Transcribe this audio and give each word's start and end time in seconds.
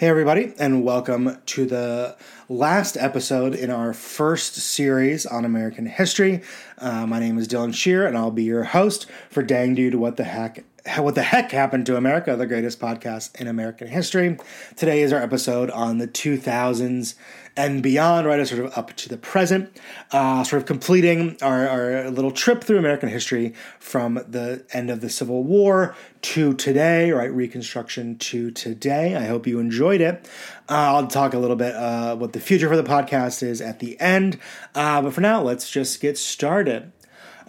Hey, 0.00 0.08
everybody, 0.08 0.54
and 0.58 0.82
welcome 0.82 1.36
to 1.44 1.66
the 1.66 2.16
last 2.48 2.96
episode 2.96 3.54
in 3.54 3.70
our 3.70 3.92
first 3.92 4.54
series 4.54 5.26
on 5.26 5.44
American 5.44 5.84
history. 5.84 6.40
Uh, 6.78 7.06
my 7.06 7.20
name 7.20 7.36
is 7.36 7.46
Dylan 7.46 7.74
Shearer, 7.74 8.06
and 8.06 8.16
I'll 8.16 8.30
be 8.30 8.44
your 8.44 8.64
host 8.64 9.04
for 9.28 9.42
Dang 9.42 9.74
Dude 9.74 9.96
What 9.96 10.16
the 10.16 10.24
Heck 10.24 10.64
what 10.98 11.14
the 11.14 11.22
heck 11.22 11.50
happened 11.52 11.86
to 11.86 11.96
America, 11.96 12.34
the 12.36 12.46
greatest 12.46 12.80
podcast 12.80 13.38
in 13.40 13.46
American 13.46 13.88
history. 13.88 14.38
Today 14.76 15.02
is 15.02 15.12
our 15.12 15.20
episode 15.20 15.70
on 15.70 15.98
the 15.98 16.08
2000s 16.08 17.14
and 17.56 17.82
beyond, 17.82 18.26
right? 18.26 18.46
Sort 18.46 18.64
of 18.64 18.76
up 18.78 18.94
to 18.96 19.08
the 19.08 19.16
present, 19.16 19.76
uh, 20.12 20.42
sort 20.44 20.62
of 20.62 20.66
completing 20.66 21.36
our, 21.42 21.68
our 21.68 22.10
little 22.10 22.30
trip 22.30 22.64
through 22.64 22.78
American 22.78 23.08
history 23.08 23.54
from 23.78 24.14
the 24.26 24.64
end 24.72 24.90
of 24.90 25.00
the 25.00 25.10
Civil 25.10 25.42
War 25.44 25.94
to 26.22 26.54
today, 26.54 27.10
right? 27.10 27.32
Reconstruction 27.32 28.16
to 28.18 28.50
today. 28.50 29.16
I 29.16 29.26
hope 29.26 29.46
you 29.46 29.58
enjoyed 29.58 30.00
it. 30.00 30.28
Uh, 30.68 30.94
I'll 30.94 31.06
talk 31.08 31.34
a 31.34 31.38
little 31.38 31.56
bit 31.56 31.74
uh, 31.74 32.16
what 32.16 32.32
the 32.32 32.40
future 32.40 32.68
for 32.68 32.76
the 32.76 32.84
podcast 32.84 33.42
is 33.42 33.60
at 33.60 33.80
the 33.80 34.00
end, 34.00 34.38
uh, 34.74 35.02
but 35.02 35.12
for 35.12 35.20
now, 35.20 35.42
let's 35.42 35.70
just 35.70 36.00
get 36.00 36.16
started. 36.16 36.92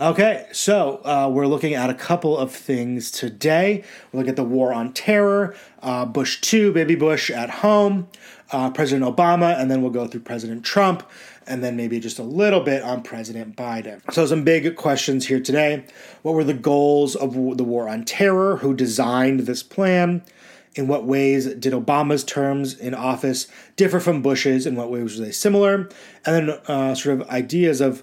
Okay, 0.02 0.48
so 0.52 1.00
uh, 1.05 1.30
we're 1.32 1.46
looking 1.46 1.76
at 1.76 1.91
a 1.91 1.94
couple 1.94 2.36
of 2.36 2.52
things 2.52 3.12
today. 3.12 3.84
We'll 4.12 4.24
look 4.24 4.30
at 4.30 4.36
the 4.36 4.44
war 4.44 4.74
on 4.74 4.94
terror, 4.94 5.55
uh, 5.84 6.05
Bush 6.05 6.41
2, 6.41 6.74
baby 6.74 6.96
Bush 6.96 7.30
at 7.30 7.52
home, 7.52 8.08
uh, 8.52 8.72
President 8.72 9.05
Obama, 9.05 9.55
and 9.55 9.70
then 9.70 9.84
we'll 9.84 9.91
go 9.91 10.08
through 10.08 10.22
President 10.22 10.66
Trump, 10.66 11.08
and 11.46 11.64
then 11.64 11.77
maybe 11.77 12.00
just 12.00 12.18
a 12.18 12.24
little 12.24 12.62
bit 12.62 12.82
on 12.82 13.04
President 13.04 13.55
Biden. 13.55 14.02
So, 14.12 14.26
some 14.26 14.44
big 14.44 14.76
questions 14.76 15.27
here 15.27 15.40
today. 15.40 15.86
What 16.24 16.34
were 16.34 16.44
the 16.44 16.55
goals 16.55 17.16
of 17.16 17.34
the 17.34 17.63
war 17.63 17.88
on 17.88 18.04
terror? 18.04 18.58
Who 18.58 18.74
designed 18.74 19.41
this 19.41 19.62
plan? 19.62 20.24
In 20.74 20.88
what 20.88 21.05
ways 21.05 21.46
did 21.54 21.74
Obama's 21.74 22.24
terms 22.24 22.74
in 22.74 22.96
office 22.96 23.46
differ 23.76 23.99
from 23.99 24.24
Bush's? 24.24 24.66
In 24.66 24.76
what 24.76 24.90
ways 24.90 25.20
were 25.20 25.26
they 25.26 25.32
similar? 25.32 25.90
And 26.26 26.49
then, 26.49 26.49
uh, 26.66 26.96
sort 26.96 27.22
of 27.22 27.29
ideas 27.29 27.82
of 27.82 28.02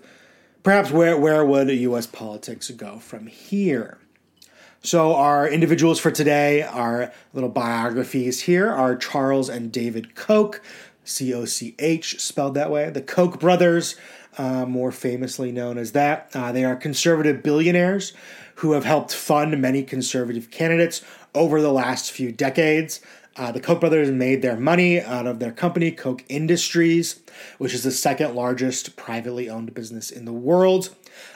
perhaps 0.62 0.90
where, 0.90 1.16
where 1.16 1.44
would 1.44 1.70
US 1.70 2.06
politics 2.06 2.70
go 2.70 2.98
from 2.98 3.26
here? 3.26 3.98
So, 4.80 5.14
our 5.14 5.48
individuals 5.48 5.98
for 5.98 6.10
today, 6.10 6.62
our 6.62 7.12
little 7.34 7.50
biographies 7.50 8.42
here 8.42 8.70
are 8.70 8.94
Charles 8.96 9.48
and 9.48 9.72
David 9.72 10.14
Koch, 10.14 10.62
C 11.04 11.34
O 11.34 11.44
C 11.46 11.74
H, 11.80 12.20
spelled 12.20 12.54
that 12.54 12.70
way, 12.70 12.88
the 12.90 13.02
Koch 13.02 13.40
brothers, 13.40 13.96
uh, 14.36 14.66
more 14.66 14.92
famously 14.92 15.50
known 15.50 15.78
as 15.78 15.92
that. 15.92 16.30
Uh, 16.32 16.52
they 16.52 16.64
are 16.64 16.76
conservative 16.76 17.42
billionaires 17.42 18.12
who 18.56 18.72
have 18.72 18.84
helped 18.84 19.12
fund 19.12 19.60
many 19.60 19.82
conservative 19.82 20.50
candidates 20.50 21.02
over 21.34 21.60
the 21.60 21.72
last 21.72 22.10
few 22.12 22.30
decades. 22.30 23.00
Uh, 23.38 23.52
the 23.52 23.60
Koch 23.60 23.78
brothers 23.78 24.10
made 24.10 24.42
their 24.42 24.56
money 24.56 25.00
out 25.00 25.28
of 25.28 25.38
their 25.38 25.52
company, 25.52 25.92
Koch 25.92 26.24
Industries, 26.28 27.20
which 27.58 27.72
is 27.72 27.84
the 27.84 27.92
second 27.92 28.34
largest 28.34 28.96
privately 28.96 29.48
owned 29.48 29.72
business 29.74 30.10
in 30.10 30.24
the 30.24 30.32
world. 30.32 30.94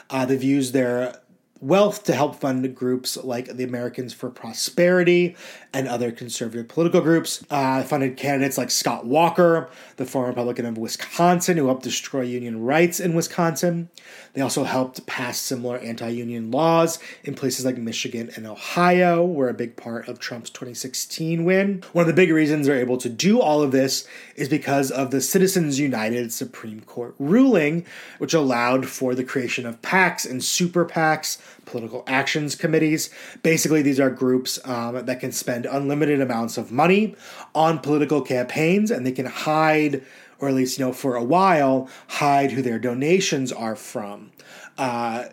Uh, 0.09 0.25
they've 0.25 0.43
used 0.43 0.73
their 0.73 1.21
wealth 1.61 2.03
to 2.03 2.13
help 2.13 2.35
fund 2.35 2.75
groups 2.75 3.15
like 3.15 3.55
the 3.55 3.63
Americans 3.63 4.13
for 4.13 4.29
Prosperity 4.29 5.37
and 5.73 5.87
other 5.87 6.11
conservative 6.11 6.67
political 6.67 7.01
groups. 7.01 7.43
Uh, 7.49 7.83
funded 7.83 8.15
candidates 8.15 8.57
like 8.57 8.69
Scott 8.69 9.05
Walker, 9.05 9.69
the 9.97 10.05
former 10.05 10.29
Republican 10.29 10.65
of 10.65 10.77
Wisconsin, 10.77 11.57
who 11.57 11.67
helped 11.67 11.83
destroy 11.83 12.21
union 12.21 12.63
rights 12.63 12.99
in 12.99 13.13
Wisconsin. 13.13 13.89
They 14.33 14.41
also 14.41 14.63
helped 14.63 15.05
pass 15.05 15.39
similar 15.39 15.77
anti 15.77 16.09
union 16.09 16.51
laws 16.51 16.99
in 17.23 17.35
places 17.35 17.65
like 17.65 17.77
Michigan 17.77 18.31
and 18.35 18.47
Ohio, 18.47 19.25
were 19.25 19.49
a 19.49 19.53
big 19.53 19.75
part 19.75 20.07
of 20.07 20.19
Trump's 20.19 20.49
2016 20.49 21.43
win. 21.43 21.83
One 21.93 22.03
of 22.03 22.07
the 22.07 22.13
big 22.13 22.31
reasons 22.31 22.67
they're 22.67 22.79
able 22.79 22.97
to 22.97 23.09
do 23.09 23.39
all 23.39 23.61
of 23.61 23.71
this 23.71 24.07
is 24.35 24.49
because 24.49 24.91
of 24.91 25.11
the 25.11 25.21
Citizens 25.21 25.79
United 25.79 26.33
Supreme 26.33 26.81
Court 26.81 27.15
ruling, 27.19 27.85
which 28.17 28.33
allowed 28.33 28.87
for 28.87 29.13
the 29.15 29.23
creation 29.23 29.65
of 29.65 29.81
PACs 29.81 30.29
and 30.29 30.43
super 30.43 30.85
PACs, 30.85 31.37
political 31.65 32.03
actions 32.07 32.55
committees. 32.55 33.09
Basically, 33.41 33.81
these 33.81 33.99
are 33.99 34.09
groups 34.09 34.59
um, 34.65 35.05
that 35.05 35.19
can 35.19 35.31
spend 35.31 35.62
unlimited 35.65 36.21
amounts 36.21 36.57
of 36.57 36.71
money 36.71 37.15
on 37.53 37.79
political 37.79 38.21
campaigns 38.21 38.91
and 38.91 39.05
they 39.05 39.11
can 39.11 39.25
hide 39.25 40.03
or 40.39 40.49
at 40.49 40.55
least 40.55 40.77
you 40.77 40.85
know 40.85 40.91
for 40.91 41.15
a 41.15 41.23
while 41.23 41.89
hide 42.07 42.51
who 42.51 42.61
their 42.61 42.79
donations 42.79 43.51
are 43.51 43.75
from. 43.75 44.31
Uh, 44.77 45.25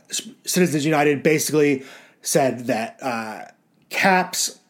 Citizens 0.45 0.85
United 0.85 1.23
basically 1.23 1.85
said 2.23 2.67
that 2.67 2.99
uh, 3.03 3.45
caps 3.89 4.61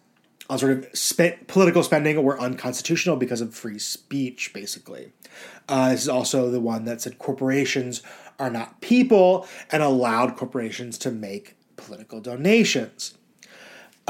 on 0.48 0.58
sort 0.58 0.72
of 0.72 1.46
political 1.46 1.82
spending 1.82 2.20
were 2.22 2.40
unconstitutional 2.40 3.16
because 3.16 3.40
of 3.40 3.54
free 3.54 3.78
speech, 3.78 4.52
basically. 4.52 5.12
Uh, 5.68 5.90
this 5.90 6.02
is 6.02 6.08
also 6.08 6.50
the 6.50 6.60
one 6.60 6.84
that 6.84 7.00
said 7.00 7.18
corporations 7.18 8.02
are 8.40 8.50
not 8.50 8.80
people 8.80 9.46
and 9.70 9.82
allowed 9.82 10.36
corporations 10.36 10.98
to 10.98 11.10
make 11.10 11.56
political 11.76 12.20
donations. 12.20 13.14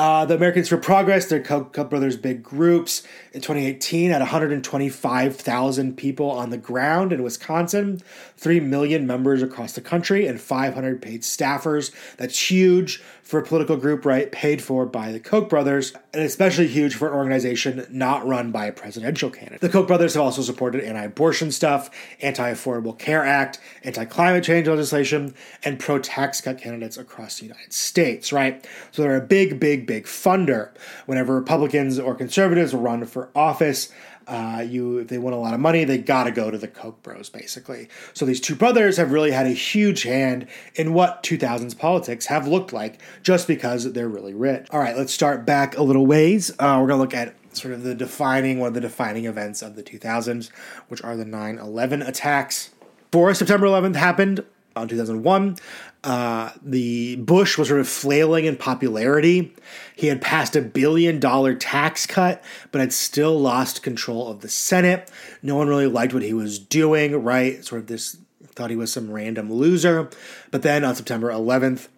Uh, 0.01 0.25
the 0.25 0.35
Americans 0.35 0.67
for 0.67 0.79
Progress, 0.79 1.27
their 1.27 1.43
Koch 1.43 1.91
brothers' 1.91 2.17
big 2.17 2.43
groups 2.43 3.03
in 3.35 3.43
2018 3.43 4.11
had 4.11 4.21
125,000 4.21 5.95
people 5.95 6.31
on 6.31 6.49
the 6.49 6.57
ground 6.57 7.13
in 7.13 7.23
Wisconsin, 7.23 8.01
3 8.39 8.61
million 8.61 9.07
members 9.07 9.43
across 9.43 9.75
the 9.75 9.83
country, 9.83 10.27
and 10.27 10.41
500 10.41 11.03
paid 11.03 11.21
staffers. 11.21 11.93
That's 12.17 12.51
huge 12.51 13.03
for 13.31 13.39
a 13.39 13.45
political 13.45 13.77
group, 13.77 14.05
right? 14.05 14.33
Paid 14.33 14.61
for 14.61 14.85
by 14.85 15.13
the 15.13 15.21
Koch 15.21 15.49
brothers, 15.49 15.93
and 16.13 16.25
especially 16.25 16.67
huge 16.67 16.97
for 16.97 17.07
an 17.07 17.15
organization 17.15 17.87
not 17.89 18.27
run 18.27 18.51
by 18.51 18.67
a 18.67 18.73
presidential 18.73 19.31
candidate. 19.31 19.61
The 19.61 19.69
Koch 19.69 19.87
brothers 19.87 20.15
have 20.15 20.25
also 20.25 20.43
supported 20.43 20.83
anti 20.83 21.05
abortion 21.05 21.53
stuff, 21.53 21.91
anti 22.21 22.51
Affordable 22.51 22.99
Care 22.99 23.25
Act, 23.25 23.61
anti 23.85 24.05
climate 24.05 24.43
change 24.43 24.67
legislation, 24.67 25.33
and 25.63 25.79
pro 25.79 26.01
tax 26.01 26.41
cut 26.41 26.59
candidates 26.59 26.99
across 26.99 27.39
the 27.39 27.47
United 27.47 27.73
States, 27.73 28.33
right? 28.33 28.67
So 28.91 29.03
they're 29.03 29.17
a 29.17 29.21
big, 29.21 29.61
big, 29.61 29.87
big 29.87 30.07
funder. 30.07 30.71
Whenever 31.07 31.37
Republicans 31.37 32.01
or 32.01 32.17
conservatives 32.17 32.75
run 32.75 33.05
for 33.07 33.31
office, 33.37 33.93
uh, 34.31 34.61
you 34.61 34.99
if 34.99 35.09
they 35.09 35.19
want 35.19 35.35
a 35.35 35.39
lot 35.39 35.53
of 35.53 35.61
money, 35.61 35.83
they 35.85 35.99
got 35.99 36.25
to 36.25 36.31
go 36.31 36.51
to 36.51 36.57
the 36.57 36.69
Koch 36.69 37.03
bros, 37.03 37.29
basically. 37.29 37.89
So 38.15 38.25
these 38.25 38.41
two 38.41 38.55
brothers 38.55 38.97
have 38.97 39.11
really 39.11 39.33
had 39.33 39.47
a 39.47 39.51
huge 39.51 40.05
hand 40.05 40.47
in 40.77 40.95
what 40.95 41.25
2000s 41.25 41.77
politics 41.77 42.27
have 42.27 42.47
looked 42.47 42.73
like, 42.73 43.01
just 43.25 43.49
because 43.49 43.93
they're 43.93 44.09
really 44.09 44.33
rich. 44.33 44.69
All 44.71 44.79
right, 44.79 44.97
let's 44.97 45.13
start 45.13 45.45
back 45.45 45.77
a 45.77 45.83
little 45.83 46.07
ways. 46.07 46.53
Uh, 46.61 46.79
we're 46.81 46.87
gonna 46.87 47.03
look 47.03 47.15
at 47.15 47.35
sort 47.53 47.75
of 47.75 47.83
the 47.83 47.95
defining 47.95 48.61
one 48.61 48.69
of 48.69 48.75
the 48.75 48.81
defining 48.81 49.25
events 49.25 49.63
of 49.63 49.75
the 49.75 49.83
2000s, 49.83 50.51
which 50.87 51.03
are 51.03 51.17
the 51.17 51.25
9/11 51.25 52.07
attacks. 52.07 52.71
Before 53.11 53.35
September 53.35 53.67
11th 53.67 53.97
happened 53.97 54.45
on 54.77 54.89
2001, 54.89 55.57
uh, 56.05 56.51
the 56.63 57.17
Bush 57.17 57.59
was 57.59 57.69
sort 57.69 57.81
of 57.81 57.89
flailing 57.89 58.47
in 58.47 58.57
popularity. 58.57 59.55
He 59.95 60.07
had 60.07 60.21
passed 60.21 60.57
a 60.57 60.63
billion 60.63 61.21
dollar 61.21 61.55
tax 61.55 62.07
cut, 62.07 62.43
but 62.73 62.81
had 62.81 62.93
still 62.93 63.39
lost 63.39 63.83
control 63.83 64.29
of 64.29 64.41
the 64.41 64.49
Senate. 64.49 65.11
No 65.43 65.57
one 65.57 65.69
really 65.69 65.87
liked 65.87 66.15
what 66.15 66.23
he 66.23 66.33
was 66.33 66.59
doing, 66.59 67.23
right? 67.23 67.65
Sort 67.65 67.83
of 67.83 67.87
this 67.87 68.17
thought 68.47 68.71
he 68.71 68.77
was 68.77 68.93
some 68.93 69.11
random 69.11 69.53
loser. 69.53 70.11
But 70.51 70.63
then 70.63 70.85
on 70.85 70.95
September 70.95 71.31
11th, 71.31 71.89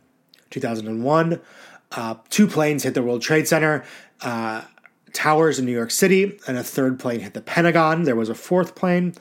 2001, 0.50 1.40
uh, 1.92 2.14
two 2.30 2.46
planes 2.46 2.82
hit 2.82 2.94
the 2.94 3.02
World 3.02 3.22
Trade 3.22 3.46
Center. 3.48 3.84
Uh, 4.20 4.62
towers 5.12 5.58
in 5.58 5.66
New 5.66 5.72
York 5.72 5.90
City, 5.90 6.38
and 6.46 6.56
a 6.56 6.64
third 6.64 6.98
plane 6.98 7.20
hit 7.20 7.34
the 7.34 7.40
Pentagon. 7.40 8.04
There 8.04 8.16
was 8.16 8.28
a 8.28 8.34
fourth 8.34 8.74
plane. 8.74 9.14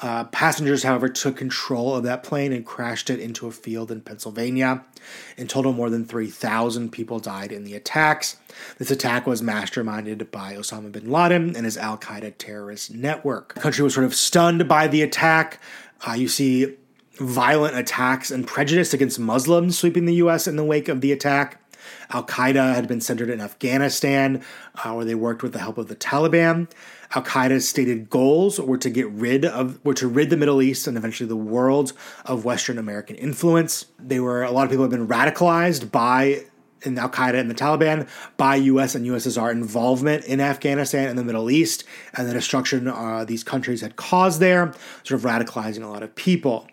Uh, 0.00 0.24
passengers, 0.24 0.84
however, 0.84 1.08
took 1.08 1.36
control 1.36 1.96
of 1.96 2.04
that 2.04 2.22
plane 2.22 2.52
and 2.52 2.64
crashed 2.64 3.10
it 3.10 3.18
into 3.18 3.48
a 3.48 3.50
field 3.50 3.90
in 3.90 4.00
Pennsylvania. 4.00 4.84
In 5.36 5.48
total, 5.48 5.72
more 5.72 5.90
than 5.90 6.04
3,000 6.04 6.90
people 6.92 7.18
died 7.18 7.50
in 7.50 7.64
the 7.64 7.74
attacks. 7.74 8.36
This 8.78 8.90
attack 8.90 9.26
was 9.26 9.42
masterminded 9.42 10.30
by 10.30 10.54
Osama 10.54 10.92
bin 10.92 11.10
Laden 11.10 11.56
and 11.56 11.64
his 11.64 11.76
Al 11.76 11.98
Qaeda 11.98 12.38
terrorist 12.38 12.94
network. 12.94 13.54
The 13.54 13.60
country 13.60 13.82
was 13.82 13.94
sort 13.94 14.06
of 14.06 14.14
stunned 14.14 14.68
by 14.68 14.86
the 14.86 15.02
attack. 15.02 15.60
Uh, 16.06 16.12
you 16.12 16.28
see 16.28 16.76
violent 17.18 17.76
attacks 17.76 18.30
and 18.30 18.46
prejudice 18.46 18.94
against 18.94 19.18
Muslims 19.18 19.76
sweeping 19.76 20.04
the 20.04 20.14
U.S. 20.14 20.46
in 20.46 20.54
the 20.54 20.64
wake 20.64 20.88
of 20.88 21.00
the 21.00 21.10
attack. 21.10 21.60
Al 22.10 22.24
Qaeda 22.24 22.74
had 22.74 22.88
been 22.88 23.00
centered 23.00 23.30
in 23.30 23.40
Afghanistan, 23.40 24.42
uh, 24.76 24.92
where 24.92 25.04
they 25.04 25.14
worked 25.14 25.42
with 25.42 25.52
the 25.52 25.58
help 25.58 25.78
of 25.78 25.88
the 25.88 25.96
Taliban. 25.96 26.68
Al 27.14 27.22
Qaeda's 27.22 27.68
stated 27.68 28.10
goals 28.10 28.60
were 28.60 28.78
to 28.78 28.90
get 28.90 29.08
rid 29.10 29.44
of, 29.44 29.82
were 29.84 29.94
to 29.94 30.08
rid 30.08 30.30
the 30.30 30.36
Middle 30.36 30.60
East 30.60 30.86
and 30.86 30.96
eventually 30.96 31.28
the 31.28 31.36
world 31.36 31.92
of 32.26 32.44
Western 32.44 32.78
American 32.78 33.16
influence. 33.16 33.86
They 33.98 34.20
were 34.20 34.42
a 34.42 34.50
lot 34.50 34.64
of 34.64 34.70
people 34.70 34.84
have 34.84 34.90
been 34.90 35.08
radicalized 35.08 35.90
by 35.90 36.44
in 36.82 36.98
Al 36.98 37.08
Qaeda 37.08 37.34
and 37.34 37.50
the 37.50 37.54
Taliban 37.54 38.08
by 38.36 38.56
U.S. 38.56 38.94
and 38.94 39.06
USSR 39.06 39.50
involvement 39.50 40.24
in 40.24 40.40
Afghanistan 40.40 41.08
and 41.08 41.18
the 41.18 41.24
Middle 41.24 41.50
East 41.50 41.84
and 42.14 42.28
the 42.28 42.32
destruction 42.32 42.88
uh, 42.88 43.24
these 43.24 43.42
countries 43.42 43.80
had 43.80 43.96
caused 43.96 44.40
there, 44.40 44.72
sort 45.02 45.20
of 45.20 45.22
radicalizing 45.22 45.82
a 45.82 45.88
lot 45.88 46.02
of 46.02 46.14
people. 46.14 46.68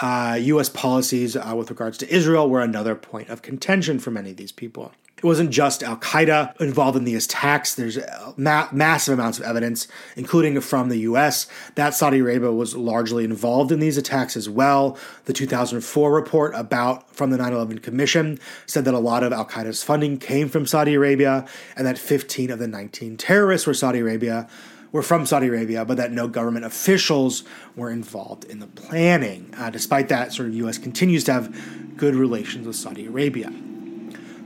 Uh, 0.00 0.38
U.S. 0.40 0.68
policies 0.68 1.36
uh, 1.36 1.54
with 1.56 1.70
regards 1.70 1.98
to 1.98 2.14
Israel 2.14 2.48
were 2.48 2.60
another 2.60 2.94
point 2.94 3.28
of 3.28 3.42
contention 3.42 3.98
for 3.98 4.10
many 4.10 4.30
of 4.30 4.36
these 4.36 4.52
people. 4.52 4.92
It 5.18 5.24
wasn't 5.24 5.50
just 5.50 5.82
Al 5.82 5.98
Qaeda 5.98 6.58
involved 6.62 6.96
in 6.96 7.04
these 7.04 7.26
attacks. 7.26 7.74
There's 7.74 7.98
ma- 8.38 8.68
massive 8.72 9.18
amounts 9.18 9.38
of 9.38 9.44
evidence, 9.44 9.86
including 10.16 10.58
from 10.62 10.88
the 10.88 11.00
US, 11.00 11.46
that 11.74 11.92
Saudi 11.92 12.20
Arabia 12.20 12.50
was 12.50 12.74
largely 12.74 13.24
involved 13.24 13.70
in 13.70 13.80
these 13.80 13.98
attacks 13.98 14.34
as 14.34 14.48
well. 14.48 14.96
The 15.26 15.34
2004 15.34 16.10
report 16.10 16.54
about 16.54 17.14
from 17.14 17.28
the 17.28 17.36
9 17.36 17.52
11 17.52 17.80
Commission 17.80 18.38
said 18.64 18.86
that 18.86 18.94
a 18.94 18.98
lot 18.98 19.22
of 19.22 19.30
Al 19.30 19.44
Qaeda's 19.44 19.82
funding 19.82 20.16
came 20.16 20.48
from 20.48 20.64
Saudi 20.64 20.94
Arabia 20.94 21.46
and 21.76 21.86
that 21.86 21.98
15 21.98 22.50
of 22.50 22.58
the 22.58 22.66
19 22.66 23.18
terrorists 23.18 23.66
were 23.66 23.74
Saudi 23.74 23.98
Arabia 23.98 24.48
were 24.92 25.02
from 25.02 25.26
Saudi 25.26 25.46
Arabia, 25.46 25.84
but 25.84 25.96
that 25.96 26.12
no 26.12 26.28
government 26.28 26.64
officials 26.64 27.44
were 27.76 27.90
involved 27.90 28.44
in 28.44 28.58
the 28.58 28.66
planning. 28.66 29.52
Uh, 29.56 29.70
despite 29.70 30.08
that, 30.08 30.32
sort 30.32 30.48
of 30.48 30.54
U.S. 30.56 30.78
continues 30.78 31.24
to 31.24 31.32
have 31.32 31.96
good 31.96 32.14
relations 32.14 32.66
with 32.66 32.76
Saudi 32.76 33.06
Arabia. 33.06 33.52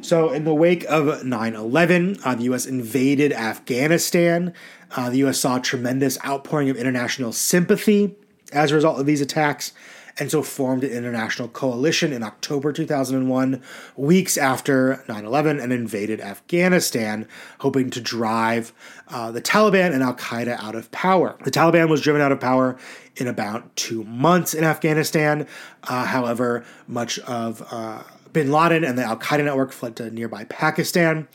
So, 0.00 0.32
in 0.32 0.44
the 0.44 0.54
wake 0.54 0.84
of 0.84 1.24
9 1.24 1.54
11, 1.54 2.18
uh, 2.24 2.34
the 2.34 2.44
U.S. 2.44 2.66
invaded 2.66 3.32
Afghanistan. 3.32 4.52
Uh, 4.94 5.08
the 5.10 5.18
U.S. 5.18 5.38
saw 5.38 5.56
a 5.56 5.60
tremendous 5.60 6.18
outpouring 6.24 6.68
of 6.68 6.76
international 6.76 7.32
sympathy 7.32 8.14
as 8.52 8.70
a 8.70 8.74
result 8.74 9.00
of 9.00 9.06
these 9.06 9.20
attacks, 9.20 9.72
and 10.18 10.30
so 10.30 10.42
formed 10.42 10.84
an 10.84 10.90
international 10.90 11.48
coalition 11.48 12.12
in 12.12 12.22
October 12.22 12.72
2001, 12.72 13.62
weeks 13.96 14.38
after 14.38 15.04
9 15.08 15.24
11, 15.24 15.60
and 15.60 15.72
invaded 15.72 16.20
Afghanistan, 16.20 17.26
hoping 17.60 17.90
to 17.90 18.00
drive 18.00 18.72
uh, 19.08 19.30
the 19.30 19.42
Taliban 19.42 19.92
and 19.92 20.02
Al 20.02 20.14
Qaeda 20.14 20.58
out 20.62 20.74
of 20.74 20.90
power. 20.90 21.36
The 21.44 21.50
Taliban 21.50 21.88
was 21.88 22.00
driven 22.00 22.22
out 22.22 22.32
of 22.32 22.40
power 22.40 22.76
in 23.16 23.26
about 23.26 23.74
two 23.76 24.04
months 24.04 24.54
in 24.54 24.64
Afghanistan. 24.64 25.46
Uh, 25.84 26.04
however, 26.04 26.64
much 26.86 27.18
of 27.20 27.66
uh, 27.70 28.02
bin 28.34 28.50
Laden 28.50 28.84
and 28.84 28.98
the 28.98 29.04
Al 29.04 29.16
Qaeda 29.16 29.44
network 29.44 29.72
fled 29.72 29.96
to 29.96 30.10
nearby 30.10 30.44
Pakistan, 30.44 31.28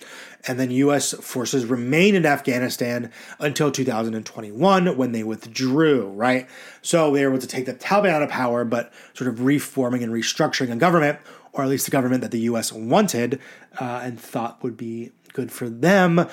and 0.48 0.60
then 0.60 0.72
U.S. 0.72 1.14
forces 1.14 1.66
remained 1.66 2.16
in 2.16 2.26
Afghanistan 2.26 3.12
until 3.40 3.72
2021 3.72 4.98
when 4.98 5.12
they 5.12 5.24
withdrew, 5.24 6.10
right? 6.10 6.48
So 6.82 7.12
they 7.14 7.24
were 7.24 7.32
able 7.32 7.42
to 7.42 7.48
take 7.48 7.66
the 7.66 7.74
Taliban 7.74 8.10
out 8.10 8.22
of 8.22 8.30
power, 8.30 8.64
but 8.64 8.92
sort 9.14 9.28
of 9.28 9.44
reforming 9.44 10.04
and 10.04 10.14
restructuring 10.14 10.72
a 10.72 10.76
government, 10.76 11.20
or 11.52 11.64
at 11.64 11.70
least 11.70 11.86
the 11.86 11.92
government 11.92 12.22
that 12.22 12.32
the 12.32 12.40
U.S. 12.42 12.72
wanted 12.72 13.40
uh, 13.80 14.02
and 14.04 14.20
thought 14.20 14.64
would 14.64 14.78
be 14.78 15.12
good 15.34 15.52
for 15.52 15.70
them 15.70 16.28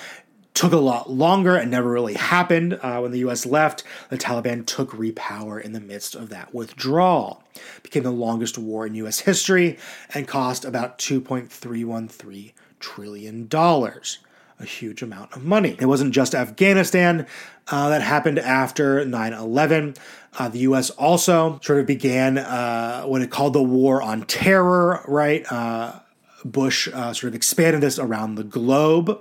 took 0.56 0.72
a 0.72 0.78
lot 0.78 1.10
longer 1.10 1.54
and 1.54 1.70
never 1.70 1.90
really 1.90 2.14
happened. 2.14 2.78
Uh, 2.80 2.98
when 3.00 3.10
the 3.10 3.18
US 3.18 3.44
left, 3.44 3.84
the 4.08 4.16
Taliban 4.16 4.64
took 4.64 4.90
repower 4.92 5.60
in 5.60 5.72
the 5.72 5.80
midst 5.80 6.14
of 6.14 6.30
that 6.30 6.54
withdrawal. 6.54 7.44
It 7.76 7.82
became 7.82 8.04
the 8.04 8.10
longest 8.10 8.56
war 8.56 8.86
in 8.86 8.94
US 8.94 9.20
history 9.20 9.78
and 10.14 10.26
cost 10.26 10.64
about 10.64 10.98
2.313 10.98 12.52
trillion 12.80 13.48
dollars. 13.48 14.18
A 14.58 14.64
huge 14.64 15.02
amount 15.02 15.36
of 15.36 15.44
money. 15.44 15.76
It 15.78 15.84
wasn't 15.84 16.14
just 16.14 16.34
Afghanistan 16.34 17.26
uh, 17.68 17.88
that 17.90 18.00
happened 18.00 18.38
after 18.38 19.04
9 19.04 19.32
11. 19.32 19.94
Uh, 20.38 20.48
the 20.48 20.60
US 20.60 20.90
also 20.90 21.58
sort 21.62 21.80
of 21.80 21.86
began 21.86 22.38
uh, 22.38 23.02
what 23.02 23.22
it 23.22 23.30
called 23.30 23.52
the 23.52 23.62
War 23.62 24.02
on 24.02 24.22
Terror, 24.22 25.02
right? 25.08 25.50
Uh, 25.50 26.00
Bush 26.44 26.88
uh, 26.92 27.12
sort 27.12 27.28
of 27.28 27.34
expanded 27.34 27.80
this 27.80 27.98
around 27.98 28.36
the 28.36 28.44
globe. 28.44 29.18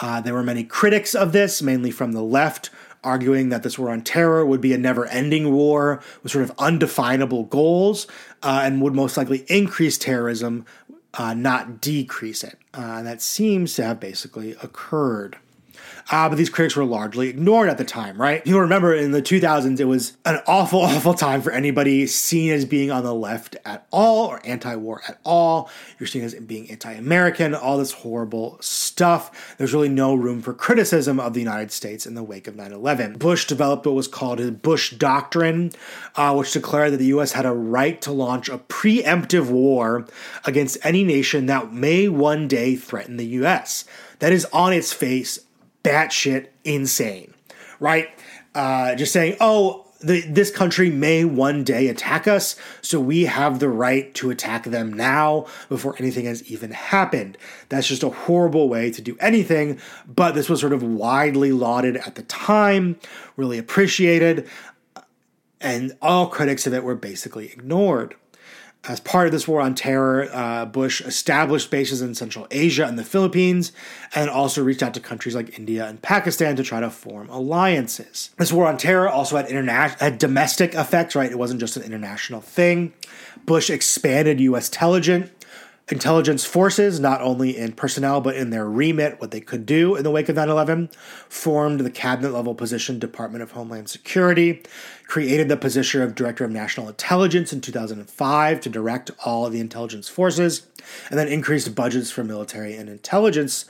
Uh, 0.00 0.20
there 0.20 0.34
were 0.34 0.42
many 0.42 0.62
critics 0.64 1.14
of 1.14 1.32
this, 1.32 1.62
mainly 1.62 1.90
from 1.90 2.12
the 2.12 2.22
left, 2.22 2.70
arguing 3.02 3.48
that 3.48 3.62
this 3.62 3.78
war 3.78 3.90
on 3.90 4.02
terror 4.02 4.44
would 4.44 4.60
be 4.60 4.72
a 4.72 4.78
never 4.78 5.06
ending 5.06 5.52
war 5.52 6.02
with 6.22 6.30
sort 6.32 6.44
of 6.44 6.52
undefinable 6.58 7.44
goals 7.44 8.06
and 8.42 8.82
would 8.82 8.94
most 8.94 9.16
likely 9.16 9.44
increase 9.48 9.96
terrorism, 9.96 10.66
uh, 11.14 11.34
not 11.34 11.80
decrease 11.80 12.44
it. 12.44 12.58
Uh, 12.72 13.02
that 13.02 13.20
seems 13.20 13.74
to 13.74 13.84
have 13.84 14.00
basically 14.00 14.52
occurred. 14.62 15.38
Uh, 16.10 16.28
but 16.28 16.36
these 16.36 16.50
critics 16.50 16.74
were 16.74 16.84
largely 16.84 17.28
ignored 17.28 17.68
at 17.68 17.78
the 17.78 17.84
time, 17.84 18.20
right? 18.20 18.44
You'll 18.44 18.60
remember 18.60 18.92
in 18.92 19.12
the 19.12 19.22
2000s, 19.22 19.78
it 19.78 19.84
was 19.84 20.16
an 20.24 20.40
awful, 20.46 20.80
awful 20.82 21.14
time 21.14 21.40
for 21.40 21.52
anybody 21.52 22.06
seen 22.08 22.50
as 22.50 22.64
being 22.64 22.90
on 22.90 23.04
the 23.04 23.14
left 23.14 23.56
at 23.64 23.86
all 23.92 24.26
or 24.26 24.40
anti 24.44 24.74
war 24.74 25.02
at 25.06 25.20
all. 25.24 25.70
You're 25.98 26.08
seen 26.08 26.24
as 26.24 26.34
being 26.34 26.68
anti 26.68 26.92
American, 26.92 27.54
all 27.54 27.78
this 27.78 27.92
horrible 27.92 28.58
stuff. 28.60 29.54
There's 29.56 29.72
really 29.72 29.88
no 29.88 30.14
room 30.14 30.42
for 30.42 30.52
criticism 30.52 31.20
of 31.20 31.32
the 31.32 31.40
United 31.40 31.70
States 31.70 32.06
in 32.06 32.14
the 32.14 32.24
wake 32.24 32.48
of 32.48 32.56
9 32.56 32.72
11. 32.72 33.18
Bush 33.18 33.46
developed 33.46 33.86
what 33.86 33.94
was 33.94 34.08
called 34.08 34.40
his 34.40 34.50
Bush 34.50 34.92
Doctrine, 34.92 35.70
uh, 36.16 36.34
which 36.34 36.52
declared 36.52 36.92
that 36.92 36.96
the 36.96 37.06
U.S. 37.06 37.32
had 37.32 37.46
a 37.46 37.52
right 37.52 38.00
to 38.02 38.10
launch 38.10 38.48
a 38.48 38.58
preemptive 38.58 39.48
war 39.48 40.06
against 40.44 40.76
any 40.82 41.04
nation 41.04 41.46
that 41.46 41.72
may 41.72 42.08
one 42.08 42.48
day 42.48 42.74
threaten 42.74 43.16
the 43.16 43.26
U.S. 43.26 43.84
That 44.18 44.32
is 44.32 44.44
on 44.46 44.72
its 44.72 44.92
face 44.92 45.38
batshit 45.82 46.48
insane, 46.64 47.34
right? 47.78 48.08
Uh, 48.54 48.94
just 48.94 49.12
saying, 49.12 49.36
oh, 49.40 49.86
the, 50.00 50.22
this 50.22 50.50
country 50.50 50.90
may 50.90 51.24
one 51.24 51.62
day 51.62 51.88
attack 51.88 52.26
us, 52.26 52.56
so 52.80 52.98
we 52.98 53.26
have 53.26 53.58
the 53.58 53.68
right 53.68 54.14
to 54.14 54.30
attack 54.30 54.64
them 54.64 54.92
now 54.92 55.46
before 55.68 55.94
anything 55.98 56.24
has 56.24 56.42
even 56.50 56.70
happened. 56.70 57.36
That's 57.68 57.86
just 57.86 58.02
a 58.02 58.08
horrible 58.08 58.68
way 58.68 58.90
to 58.92 59.02
do 59.02 59.16
anything, 59.20 59.78
but 60.06 60.34
this 60.34 60.48
was 60.48 60.60
sort 60.60 60.72
of 60.72 60.82
widely 60.82 61.52
lauded 61.52 61.98
at 61.98 62.14
the 62.14 62.22
time, 62.22 62.98
really 63.36 63.58
appreciated, 63.58 64.48
and 65.60 65.96
all 66.00 66.28
critics 66.28 66.66
of 66.66 66.72
it 66.72 66.82
were 66.82 66.94
basically 66.94 67.52
ignored. 67.52 68.14
As 68.88 68.98
part 68.98 69.26
of 69.26 69.32
this 69.32 69.46
war 69.46 69.60
on 69.60 69.74
terror, 69.74 70.28
uh, 70.32 70.64
Bush 70.64 71.02
established 71.02 71.70
bases 71.70 72.00
in 72.00 72.14
Central 72.14 72.46
Asia 72.50 72.86
and 72.86 72.98
the 72.98 73.04
Philippines, 73.04 73.72
and 74.14 74.30
also 74.30 74.64
reached 74.64 74.82
out 74.82 74.94
to 74.94 75.00
countries 75.00 75.34
like 75.34 75.58
India 75.58 75.86
and 75.86 76.00
Pakistan 76.00 76.56
to 76.56 76.62
try 76.62 76.80
to 76.80 76.88
form 76.88 77.28
alliances. 77.28 78.30
This 78.38 78.52
war 78.52 78.66
on 78.66 78.78
terror 78.78 79.08
also 79.08 79.36
had 79.36 79.48
international, 79.48 79.98
had 79.98 80.18
domestic 80.18 80.74
effects, 80.74 81.14
right? 81.14 81.30
It 81.30 81.38
wasn't 81.38 81.60
just 81.60 81.76
an 81.76 81.82
international 81.82 82.40
thing. 82.40 82.94
Bush 83.44 83.68
expanded 83.68 84.40
U.S. 84.40 84.68
intelligence 84.68 85.30
intelligence 85.90 86.44
forces, 86.44 87.00
not 87.00 87.20
only 87.20 87.56
in 87.56 87.72
personnel 87.72 88.20
but 88.20 88.36
in 88.36 88.50
their 88.50 88.68
remit, 88.68 89.20
what 89.20 89.30
they 89.30 89.40
could 89.40 89.66
do 89.66 89.96
in 89.96 90.04
the 90.04 90.10
wake 90.10 90.28
of 90.28 90.36
9 90.36 90.48
11, 90.48 90.90
formed 91.28 91.80
the 91.80 91.90
cabinet 91.90 92.32
level 92.32 92.54
position 92.54 92.98
Department 92.98 93.42
of 93.42 93.52
Homeland 93.52 93.88
Security, 93.88 94.62
created 95.06 95.48
the 95.48 95.56
position 95.56 96.00
of 96.02 96.14
Director 96.14 96.44
of 96.44 96.50
National 96.50 96.88
Intelligence 96.88 97.52
in 97.52 97.60
2005 97.60 98.60
to 98.60 98.68
direct 98.68 99.10
all 99.24 99.46
of 99.46 99.52
the 99.52 99.60
intelligence 99.60 100.08
forces, 100.08 100.66
and 101.10 101.18
then 101.18 101.28
increased 101.28 101.74
budgets 101.74 102.10
for 102.10 102.24
military 102.24 102.76
and 102.76 102.88
intelligence 102.88 103.64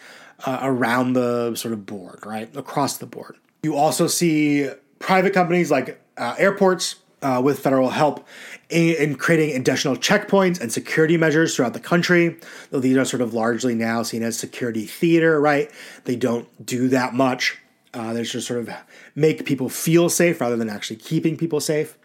uh, 0.47 0.59
around 0.63 1.15
the 1.15 1.55
sort 1.55 1.73
of 1.73 1.87
board, 1.87 2.25
right? 2.25 2.55
Across 2.57 2.99
the 2.99 3.07
board. 3.07 3.37
You 3.63 3.77
also 3.77 4.07
see 4.07 4.71
private 4.99 5.35
companies 5.35 5.71
like 5.71 6.01
uh, 6.17 6.35
airports 6.39 6.97
uh, 7.23 7.41
with 7.43 7.59
federal 7.59 7.91
help 7.91 8.27
in, 8.71 8.95
in, 8.97 9.15
creating 9.17 9.57
additional 9.57 9.97
checkpoints 9.97 10.61
and 10.61 10.73
security 10.73 11.17
measures 11.17 11.55
throughout 11.55 11.75
the 11.75 11.81
country. 11.81 12.37
Though 12.71 12.81
these 12.81 12.97
are 12.97 13.05
sort 13.05 13.23
of 13.23 13.35
largely 13.35 13.75
now 13.75 14.03
seen 14.03 14.23
as 14.23 14.39
security 14.39 14.87
theater, 14.87 15.41
right? 15.41 15.71
They 16.05 16.17
don't 16.17 16.49
do 16.65 16.89
that 16.89 17.15
much. 17.15 17.59
Uh, 17.93 18.13
they 18.13 18.23
just 18.23 18.47
sort 18.47 18.61
of 18.61 18.71
make 19.15 19.45
people 19.45 19.69
feel 19.69 20.09
safe 20.09 20.41
rather 20.41 20.57
than 20.57 20.69
actually 20.69 20.97
keeping 20.97 21.37
people 21.37 21.61
safe. 21.61 21.99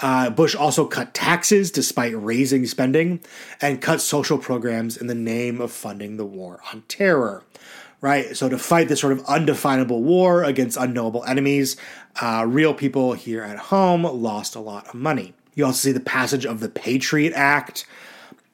Uh, 0.00 0.30
Bush 0.30 0.54
also 0.54 0.86
cut 0.86 1.14
taxes 1.14 1.70
despite 1.70 2.16
raising 2.16 2.66
spending 2.66 3.20
and 3.60 3.82
cut 3.82 4.00
social 4.00 4.38
programs 4.38 4.96
in 4.96 5.06
the 5.06 5.14
name 5.14 5.60
of 5.60 5.70
funding 5.70 6.16
the 6.16 6.24
war 6.24 6.60
on 6.72 6.82
terror 6.88 7.44
right? 8.00 8.36
So 8.36 8.48
to 8.48 8.58
fight 8.58 8.88
this 8.88 9.00
sort 9.00 9.12
of 9.12 9.24
undefinable 9.26 10.02
war 10.02 10.42
against 10.44 10.76
unknowable 10.76 11.24
enemies, 11.24 11.76
uh, 12.20 12.44
real 12.48 12.74
people 12.74 13.12
here 13.12 13.42
at 13.42 13.58
home 13.58 14.02
lost 14.04 14.54
a 14.54 14.60
lot 14.60 14.88
of 14.88 14.94
money. 14.94 15.34
You 15.54 15.66
also 15.66 15.88
see 15.88 15.92
the 15.92 16.00
passage 16.00 16.46
of 16.46 16.60
the 16.60 16.68
Patriot 16.68 17.32
Act, 17.34 17.86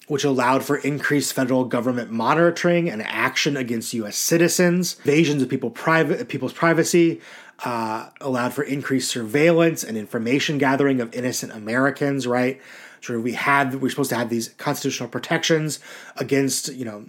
which 0.08 0.24
allowed 0.24 0.64
for 0.64 0.76
increased 0.78 1.32
federal 1.32 1.64
government 1.64 2.10
monitoring 2.10 2.88
and 2.88 3.02
action 3.02 3.56
against 3.56 3.92
U.S. 3.94 4.16
citizens, 4.16 4.96
invasions 4.98 5.42
of 5.42 5.48
people 5.48 5.70
private, 5.70 6.28
people's 6.28 6.52
privacy, 6.52 7.20
uh, 7.64 8.10
allowed 8.20 8.52
for 8.52 8.62
increased 8.62 9.10
surveillance 9.10 9.82
and 9.82 9.96
information 9.96 10.58
gathering 10.58 11.00
of 11.00 11.14
innocent 11.14 11.52
Americans. 11.52 12.26
Right, 12.26 12.60
of 13.08 13.22
we 13.22 13.32
had 13.32 13.80
we're 13.80 13.90
supposed 13.90 14.10
to 14.10 14.16
have 14.16 14.30
these 14.30 14.48
constitutional 14.58 15.08
protections 15.08 15.80
against 16.16 16.72
you 16.74 16.84
know 16.84 17.06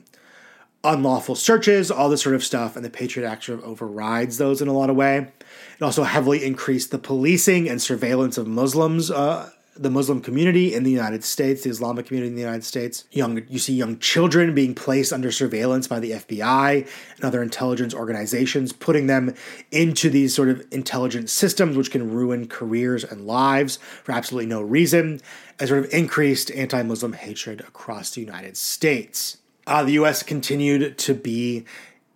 unlawful 0.83 1.35
searches, 1.35 1.91
all 1.91 2.09
this 2.09 2.21
sort 2.21 2.35
of 2.35 2.43
stuff, 2.43 2.75
and 2.75 2.85
the 2.85 2.89
Patriot 2.89 3.27
Act 3.27 3.43
sort 3.45 3.59
of 3.59 3.65
overrides 3.65 4.37
those 4.37 4.61
in 4.61 4.67
a 4.67 4.73
lot 4.73 4.89
of 4.89 4.95
way. 4.95 5.17
It 5.17 5.83
also 5.83 6.03
heavily 6.03 6.45
increased 6.45 6.91
the 6.91 6.99
policing 6.99 7.67
and 7.67 7.81
surveillance 7.81 8.37
of 8.37 8.47
Muslims, 8.47 9.11
uh, 9.11 9.51
the 9.79 9.89
Muslim 9.89 10.21
community 10.21 10.73
in 10.73 10.83
the 10.83 10.91
United 10.91 11.23
States, 11.23 11.63
the 11.63 11.69
Islamic 11.69 12.07
community 12.07 12.29
in 12.29 12.35
the 12.35 12.41
United 12.41 12.63
States. 12.63 13.05
Young, 13.11 13.41
you 13.47 13.59
see 13.59 13.73
young 13.73 13.99
children 13.99 14.53
being 14.53 14.75
placed 14.75 15.13
under 15.13 15.31
surveillance 15.31 15.87
by 15.87 15.99
the 15.99 16.11
FBI 16.11 16.87
and 17.15 17.25
other 17.25 17.41
intelligence 17.41 17.93
organizations, 17.93 18.73
putting 18.73 19.07
them 19.07 19.33
into 19.71 20.09
these 20.09 20.33
sort 20.33 20.49
of 20.49 20.65
intelligence 20.71 21.31
systems, 21.31 21.77
which 21.77 21.91
can 21.91 22.11
ruin 22.11 22.47
careers 22.47 23.03
and 23.03 23.27
lives 23.27 23.77
for 24.03 24.11
absolutely 24.11 24.47
no 24.47 24.61
reason, 24.61 25.19
and 25.59 25.69
sort 25.69 25.83
of 25.83 25.93
increased 25.93 26.51
anti-Muslim 26.51 27.13
hatred 27.13 27.61
across 27.61 28.11
the 28.11 28.21
United 28.21 28.57
States. 28.57 29.37
Uh, 29.67 29.83
the 29.83 29.91
U.S. 29.93 30.23
continued 30.23 30.97
to 30.97 31.13
be 31.13 31.65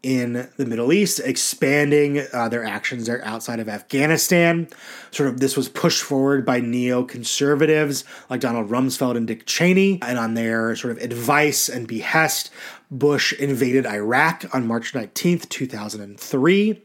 in 0.03 0.50
the 0.58 0.65
Middle 0.65 0.91
East, 0.91 1.20
expanding 1.20 2.25
uh, 2.34 2.50
their 2.50 2.63
actions 2.63 3.05
there 3.05 3.24
outside 3.24 3.60
of 3.60 3.70
Afghanistan. 3.70 4.67
Sort 5.12 5.29
of 5.29 5.39
this 5.39 5.55
was 5.55 5.70
pushed 5.70 6.01
forward 6.01 6.46
by 6.46 6.60
neoconservatives 6.60 8.03
like 8.29 8.41
Donald 8.41 8.70
Rumsfeld 8.70 9.15
and 9.15 9.27
Dick 9.27 9.46
Cheney, 9.46 10.00
and 10.01 10.17
on 10.17 10.34
their 10.34 10.75
sort 10.75 10.98
of 10.98 11.03
advice 11.03 11.70
and 11.70 11.88
behest, 11.88 12.50
Bush 12.89 13.34
invaded 13.34 13.86
Iraq 13.86 14.46
on 14.53 14.65
March 14.67 14.93
19th, 14.93 15.48
2003 15.50 16.81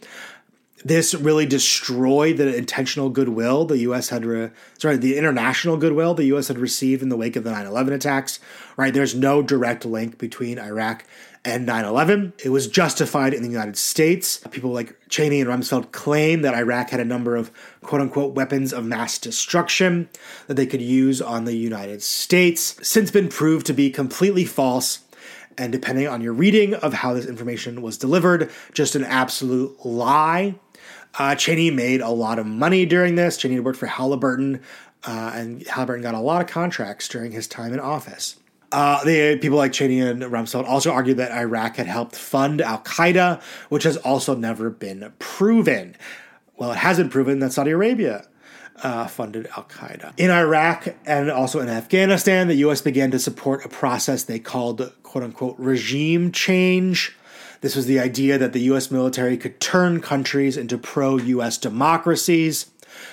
this 0.85 1.15
really 1.15 1.47
destroyed 1.47 2.37
the 2.37 2.55
intentional 2.55 3.11
goodwill 3.11 3.65
the 3.65 3.79
U.S. 3.79 4.11
had, 4.11 4.25
re- 4.25 4.51
sorry, 4.79 4.97
the 4.97 5.19
international 5.19 5.77
goodwill 5.77 6.15
the 6.15 6.27
U.S. 6.27 6.47
had 6.47 6.59
received 6.59 7.03
in 7.03 7.09
the 7.09 7.17
wake 7.17 7.35
of 7.35 7.43
the 7.43 7.51
9/11 7.51 7.93
attacks. 7.93 8.39
Right, 8.77 8.95
there's 8.95 9.15
no 9.15 9.43
direct 9.43 9.85
link 9.85 10.17
between 10.17 10.59
Iraq 10.61 11.05
and 11.47 11.65
9/11. 11.65 12.33
It 12.45 12.49
was 12.49 12.67
justified 12.67 13.33
in 13.33 13.43
the 13.43 13.49
United 13.49 13.79
States. 13.79 14.41
People 14.51 14.73
like 14.73 14.97
Cheney 15.09 15.41
and 15.41 15.49
Rumsfeld 15.49 15.93
claim 15.93 16.43
that 16.43 16.55
Iraq 16.55 16.91
had 16.91 16.99
a 16.99 17.05
number 17.05 17.37
of 17.37 17.53
"quote 17.83 18.01
unquote" 18.01 18.35
weapons 18.35 18.73
of 18.73 18.85
mass 18.85 19.17
destruction 19.17 20.09
that 20.49 20.55
they 20.55 20.67
could 20.67 20.83
use 20.83 21.23
on 21.23 21.45
the 21.45 21.55
United 21.55 22.03
States. 22.03 22.77
Since 22.83 23.13
been 23.13 23.29
proved 23.29 23.65
to 23.67 23.73
be 23.73 23.91
completely 23.91 24.45
false 24.45 24.99
and 25.57 25.73
depending 25.73 26.09
on 26.09 26.21
your 26.21 26.33
reading 26.33 26.75
of 26.75 26.93
how 26.93 27.15
this 27.15 27.27
information 27.27 27.81
was 27.81 27.97
delivered, 27.97 28.51
just 28.75 28.97
an 28.97 29.05
absolute 29.05 29.87
lie. 29.87 30.57
Uh, 31.19 31.35
Cheney 31.35 31.71
made 31.71 32.01
a 32.01 32.11
lot 32.11 32.39
of 32.39 32.45
money 32.45 32.85
during 32.85 33.15
this. 33.15 33.39
Cheney 33.39 33.61
worked 33.61 33.79
for 33.79 33.87
Halliburton, 33.87 34.61
uh, 35.07 35.31
and 35.33 35.67
Halliburton 35.67 36.03
got 36.03 36.15
a 36.15 36.21
lot 36.21 36.43
of 36.43 36.49
contracts 36.49 37.09
during 37.09 37.33
his 37.33 37.47
time 37.47 37.73
in 37.73 37.81
office. 37.81 38.37
Uh, 38.77 39.03
the 39.05 39.39
people 39.39 39.57
like 39.57 39.73
Cheney 39.73 40.01
and 40.01 40.21
Rumsfeld 40.21 40.69
also 40.69 40.93
argued 40.93 41.17
that 41.17 41.33
Iraq 41.33 41.77
had 41.77 41.87
helped 41.87 42.15
fund 42.15 42.61
Al 42.61 42.81
Qaeda, 42.81 43.41
which 43.71 43.85
has 43.85 43.97
also 43.97 44.37
never 44.37 44.69
been 44.69 45.15
proven. 45.19 45.97
Well, 46.59 46.73
it 46.73 46.77
has 46.77 46.99
been 46.99 47.09
proven 47.09 47.39
that 47.39 47.55
Saudi 47.55 47.71
Arabia 47.71 48.27
uh, 48.83 49.07
funded 49.07 49.49
Al 49.57 49.65
Qaeda. 49.65 50.13
In 50.19 50.31
Iraq 50.31 50.89
and 51.07 51.31
also 51.31 51.61
in 51.61 51.71
Afghanistan, 51.71 52.49
the 52.49 52.57
U.S. 52.57 52.83
began 52.83 53.11
to 53.13 53.19
support 53.19 53.65
a 53.65 53.71
process 53.71 54.25
they 54.25 54.39
called 54.39 54.93
quote 55.03 55.25
unquote 55.25 55.59
regime 55.59 56.31
change. 56.31 57.17
This 57.63 57.77
was 57.77 57.87
the 57.87 57.99
idea 57.99 58.37
that 58.37 58.53
the 58.53 58.61
US 58.73 58.91
military 58.91 59.39
could 59.39 59.59
turn 59.59 60.03
countries 60.03 60.59
into 60.59 60.77
pro 60.77 61.17
US 61.17 61.57
democracies, 61.57 62.67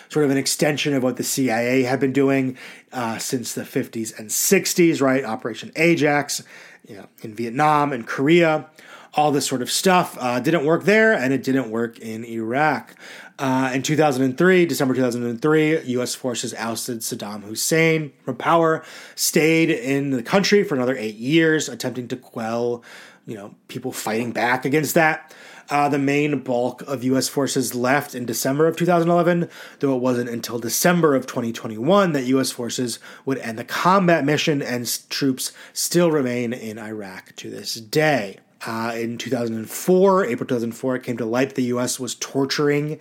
sort 0.10 0.26
of 0.26 0.32
an 0.32 0.38
extension 0.38 0.94
of 0.94 1.04
what 1.04 1.18
the 1.18 1.24
CIA 1.24 1.84
had 1.84 2.00
been 2.00 2.14
doing 2.14 2.58
uh, 2.92 3.18
since 3.18 3.54
the 3.54 3.64
50s 3.64 4.18
and 4.18 4.30
60s, 4.30 5.02
right? 5.02 5.24
Operation 5.24 5.72
Ajax, 5.76 6.44
you 6.88 6.98
know, 6.98 7.08
in 7.22 7.34
Vietnam 7.34 7.94
and 7.94 8.08
Korea. 8.08 8.70
All 9.16 9.32
this 9.32 9.46
sort 9.46 9.62
of 9.62 9.70
stuff 9.70 10.18
uh, 10.20 10.40
didn't 10.40 10.66
work 10.66 10.86
there, 10.86 11.14
and 11.14 11.32
it 11.34 11.44
didn't 11.44 11.70
work 11.70 12.00
in 12.00 12.26
Iraq. 12.26 12.96
Uh, 13.38 13.72
in 13.74 13.84
2003, 13.84 14.66
December 14.66 14.96
2003, 14.96 15.82
U.S. 15.82 16.16
forces 16.16 16.54
ousted 16.56 17.00
Saddam 17.00 17.44
Hussein 17.44 18.12
from 18.24 18.38
power, 18.38 18.84
stayed 19.16 19.70
in 19.70 20.10
the 20.10 20.24
country 20.24 20.64
for 20.64 20.74
another 20.74 20.96
eight 20.98 21.16
years, 21.16 21.70
attempting 21.70 22.08
to 22.08 22.16
quell 22.16 22.84
you 23.26 23.36
know, 23.36 23.56
people 23.68 23.92
fighting 23.92 24.32
back 24.32 24.66
against 24.66 24.96
that. 24.96 25.34
Uh, 25.70 25.90
the 25.90 26.00
main 26.00 26.40
bulk 26.40 26.82
of 26.84 27.04
U.S. 27.04 27.28
forces 27.28 27.74
left 27.74 28.14
in 28.14 28.26
December 28.26 28.68
of 28.68 28.76
2011, 28.76 29.50
though 29.80 29.96
it 29.96 30.02
wasn't 30.02 30.30
until 30.30 30.60
December 30.60 31.16
of 31.16 31.26
2021 31.26 32.12
that 32.12 32.26
U.S. 32.26 32.52
forces 32.52 33.00
would 33.26 33.38
end 33.40 33.58
the 33.58 33.64
combat 33.64 34.26
mission 34.26 34.62
and 34.62 35.10
troops 35.10 35.52
still 35.72 36.12
remain 36.12 36.54
in 36.54 36.78
Iraq 36.78 37.36
to 37.38 37.50
this 37.50 37.76
day. 37.76 38.38
Uh, 38.66 38.94
in 38.96 39.18
2004, 39.18 40.26
April 40.26 40.48
2004, 40.48 40.96
it 40.96 41.04
came 41.04 41.18
to 41.18 41.26
light 41.26 41.50
that 41.50 41.56
the 41.56 41.64
U.S. 41.64 42.00
was 42.00 42.16
torturing 42.16 43.00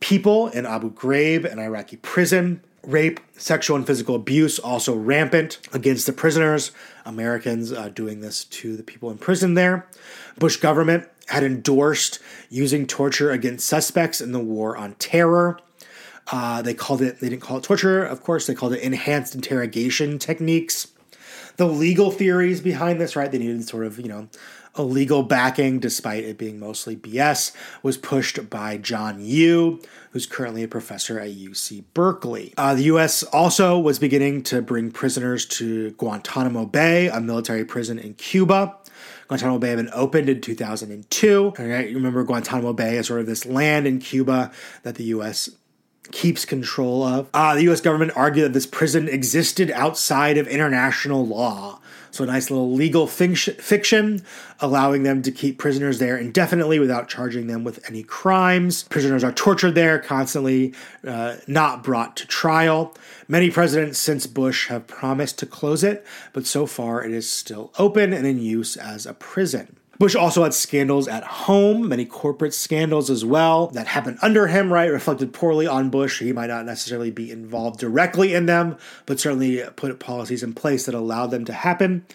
people 0.00 0.48
in 0.48 0.66
Abu 0.66 0.92
Ghraib, 0.92 1.50
an 1.50 1.58
Iraqi 1.58 1.96
prison. 1.96 2.62
Rape, 2.82 3.20
sexual, 3.36 3.76
and 3.76 3.86
physical 3.86 4.14
abuse 4.14 4.58
also 4.58 4.94
rampant 4.94 5.58
against 5.72 6.06
the 6.06 6.12
prisoners. 6.12 6.72
Americans 7.04 7.72
uh, 7.72 7.90
doing 7.90 8.20
this 8.20 8.44
to 8.44 8.76
the 8.76 8.82
people 8.82 9.10
in 9.10 9.18
prison 9.18 9.54
there. 9.54 9.86
Bush 10.38 10.56
government 10.56 11.08
had 11.28 11.42
endorsed 11.44 12.18
using 12.48 12.86
torture 12.86 13.30
against 13.30 13.66
suspects 13.66 14.20
in 14.20 14.32
the 14.32 14.40
war 14.40 14.76
on 14.76 14.94
terror. 14.94 15.58
Uh, 16.32 16.62
they 16.62 16.74
called 16.74 17.02
it, 17.02 17.20
they 17.20 17.28
didn't 17.28 17.42
call 17.42 17.58
it 17.58 17.64
torture, 17.64 18.04
of 18.04 18.22
course, 18.22 18.46
they 18.46 18.54
called 18.54 18.72
it 18.72 18.82
enhanced 18.82 19.34
interrogation 19.34 20.18
techniques. 20.18 20.88
The 21.56 21.66
legal 21.66 22.10
theories 22.10 22.60
behind 22.60 23.00
this, 23.00 23.16
right? 23.16 23.30
They 23.30 23.38
needed 23.38 23.66
sort 23.68 23.84
of, 23.84 23.98
you 23.98 24.08
know, 24.08 24.28
a 24.74 24.82
legal 24.82 25.22
backing, 25.22 25.78
despite 25.78 26.24
it 26.24 26.38
being 26.38 26.58
mostly 26.58 26.96
BS, 26.96 27.52
was 27.82 27.96
pushed 27.96 28.48
by 28.48 28.76
John 28.78 29.20
Yoo, 29.20 29.80
who's 30.12 30.26
currently 30.26 30.62
a 30.62 30.68
professor 30.68 31.18
at 31.18 31.30
UC 31.30 31.84
Berkeley. 31.94 32.54
Uh, 32.56 32.74
the 32.74 32.84
U.S. 32.84 33.22
also 33.24 33.78
was 33.78 33.98
beginning 33.98 34.42
to 34.44 34.62
bring 34.62 34.90
prisoners 34.90 35.46
to 35.46 35.90
Guantanamo 35.92 36.66
Bay, 36.66 37.08
a 37.08 37.20
military 37.20 37.64
prison 37.64 37.98
in 37.98 38.14
Cuba. 38.14 38.76
Guantanamo 39.28 39.58
Bay 39.58 39.70
had 39.70 39.76
been 39.76 39.90
opened 39.92 40.28
in 40.28 40.40
2002. 40.40 41.52
Right, 41.58 41.88
you 41.88 41.96
remember 41.96 42.24
Guantanamo 42.24 42.72
Bay 42.72 42.98
as 42.98 43.06
sort 43.06 43.20
of 43.20 43.26
this 43.26 43.46
land 43.46 43.86
in 43.86 43.98
Cuba 43.98 44.50
that 44.82 44.96
the 44.96 45.04
U.S 45.04 45.50
keeps 46.10 46.44
control 46.44 47.04
of. 47.04 47.28
Uh, 47.32 47.54
the 47.54 47.62
U.S. 47.64 47.80
government 47.80 48.12
argued 48.16 48.46
that 48.46 48.52
this 48.52 48.66
prison 48.66 49.08
existed 49.08 49.70
outside 49.70 50.38
of 50.38 50.48
international 50.48 51.24
law 51.24 51.80
so 52.10 52.24
a 52.24 52.26
nice 52.26 52.50
little 52.50 52.72
legal 52.72 53.06
fiction, 53.06 54.22
allowing 54.60 55.02
them 55.02 55.22
to 55.22 55.32
keep 55.32 55.58
prisoners 55.58 55.98
there 55.98 56.16
indefinitely 56.16 56.78
without 56.78 57.08
charging 57.08 57.46
them 57.46 57.64
with 57.64 57.88
any 57.88 58.02
crimes. 58.02 58.84
Prisoners 58.84 59.24
are 59.24 59.32
tortured 59.32 59.74
there 59.74 59.98
constantly, 59.98 60.74
uh, 61.06 61.36
not 61.46 61.82
brought 61.82 62.16
to 62.16 62.26
trial. 62.26 62.94
Many 63.28 63.50
presidents 63.50 63.98
since 63.98 64.26
Bush 64.26 64.68
have 64.68 64.86
promised 64.86 65.38
to 65.40 65.46
close 65.46 65.84
it, 65.84 66.04
but 66.32 66.46
so 66.46 66.66
far 66.66 67.04
it 67.04 67.12
is 67.12 67.28
still 67.28 67.72
open 67.78 68.12
and 68.12 68.26
in 68.26 68.38
use 68.38 68.76
as 68.76 69.06
a 69.06 69.14
prison. 69.14 69.76
Bush 70.00 70.14
also 70.14 70.44
had 70.44 70.54
scandals 70.54 71.06
at 71.08 71.22
home, 71.24 71.86
many 71.86 72.06
corporate 72.06 72.54
scandals 72.54 73.10
as 73.10 73.22
well 73.22 73.66
that 73.66 73.86
happened 73.86 74.16
under 74.22 74.46
him, 74.46 74.72
right? 74.72 74.90
Reflected 74.90 75.34
poorly 75.34 75.66
on 75.66 75.90
Bush. 75.90 76.20
He 76.20 76.32
might 76.32 76.46
not 76.46 76.64
necessarily 76.64 77.10
be 77.10 77.30
involved 77.30 77.78
directly 77.78 78.32
in 78.32 78.46
them, 78.46 78.78
but 79.04 79.20
certainly 79.20 79.62
put 79.76 80.00
policies 80.00 80.42
in 80.42 80.54
place 80.54 80.86
that 80.86 80.94
allowed 80.94 81.26
them 81.26 81.44
to 81.44 81.52
happen. 81.52 82.06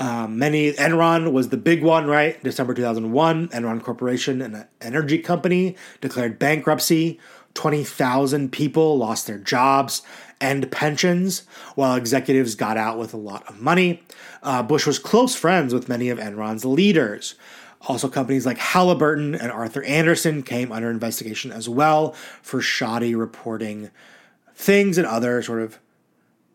Um, 0.00 0.38
many 0.38 0.72
Enron 0.72 1.32
was 1.32 1.50
the 1.50 1.58
big 1.58 1.82
one, 1.82 2.06
right? 2.06 2.42
December 2.42 2.72
2001, 2.72 3.48
Enron 3.48 3.82
Corporation, 3.82 4.40
an 4.40 4.66
energy 4.80 5.18
company, 5.18 5.76
declared 6.00 6.38
bankruptcy. 6.38 7.20
20,000 7.52 8.52
people 8.52 8.96
lost 8.96 9.26
their 9.26 9.38
jobs 9.38 10.00
and 10.40 10.70
pensions, 10.70 11.42
while 11.74 11.96
executives 11.96 12.54
got 12.54 12.76
out 12.76 12.98
with 12.98 13.12
a 13.12 13.18
lot 13.18 13.46
of 13.48 13.60
money. 13.60 14.02
Uh, 14.42 14.62
Bush 14.62 14.86
was 14.86 14.98
close 14.98 15.34
friends 15.34 15.74
with 15.74 15.88
many 15.88 16.08
of 16.08 16.18
Enron's 16.18 16.64
leaders. 16.64 17.34
Also, 17.82 18.08
companies 18.08 18.44
like 18.44 18.58
Halliburton 18.58 19.34
and 19.34 19.52
Arthur 19.52 19.82
Andersen 19.84 20.42
came 20.42 20.72
under 20.72 20.90
investigation 20.90 21.52
as 21.52 21.68
well 21.68 22.12
for 22.42 22.60
shoddy 22.60 23.14
reporting 23.14 23.90
things 24.54 24.98
and 24.98 25.06
other 25.06 25.42
sort 25.42 25.62
of 25.62 25.78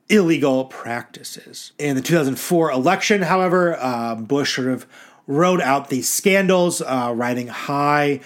illegal 0.09 0.65
practices. 0.65 1.71
In 1.79 1.95
the 1.95 2.01
2004 2.01 2.71
election, 2.71 3.21
however, 3.21 3.77
uh, 3.79 4.15
Bush 4.15 4.55
sort 4.55 4.67
of 4.67 4.85
rode 5.27 5.61
out 5.61 5.89
these 5.89 6.09
scandals, 6.09 6.81
uh, 6.81 7.13
riding 7.15 7.47
high 7.47 8.19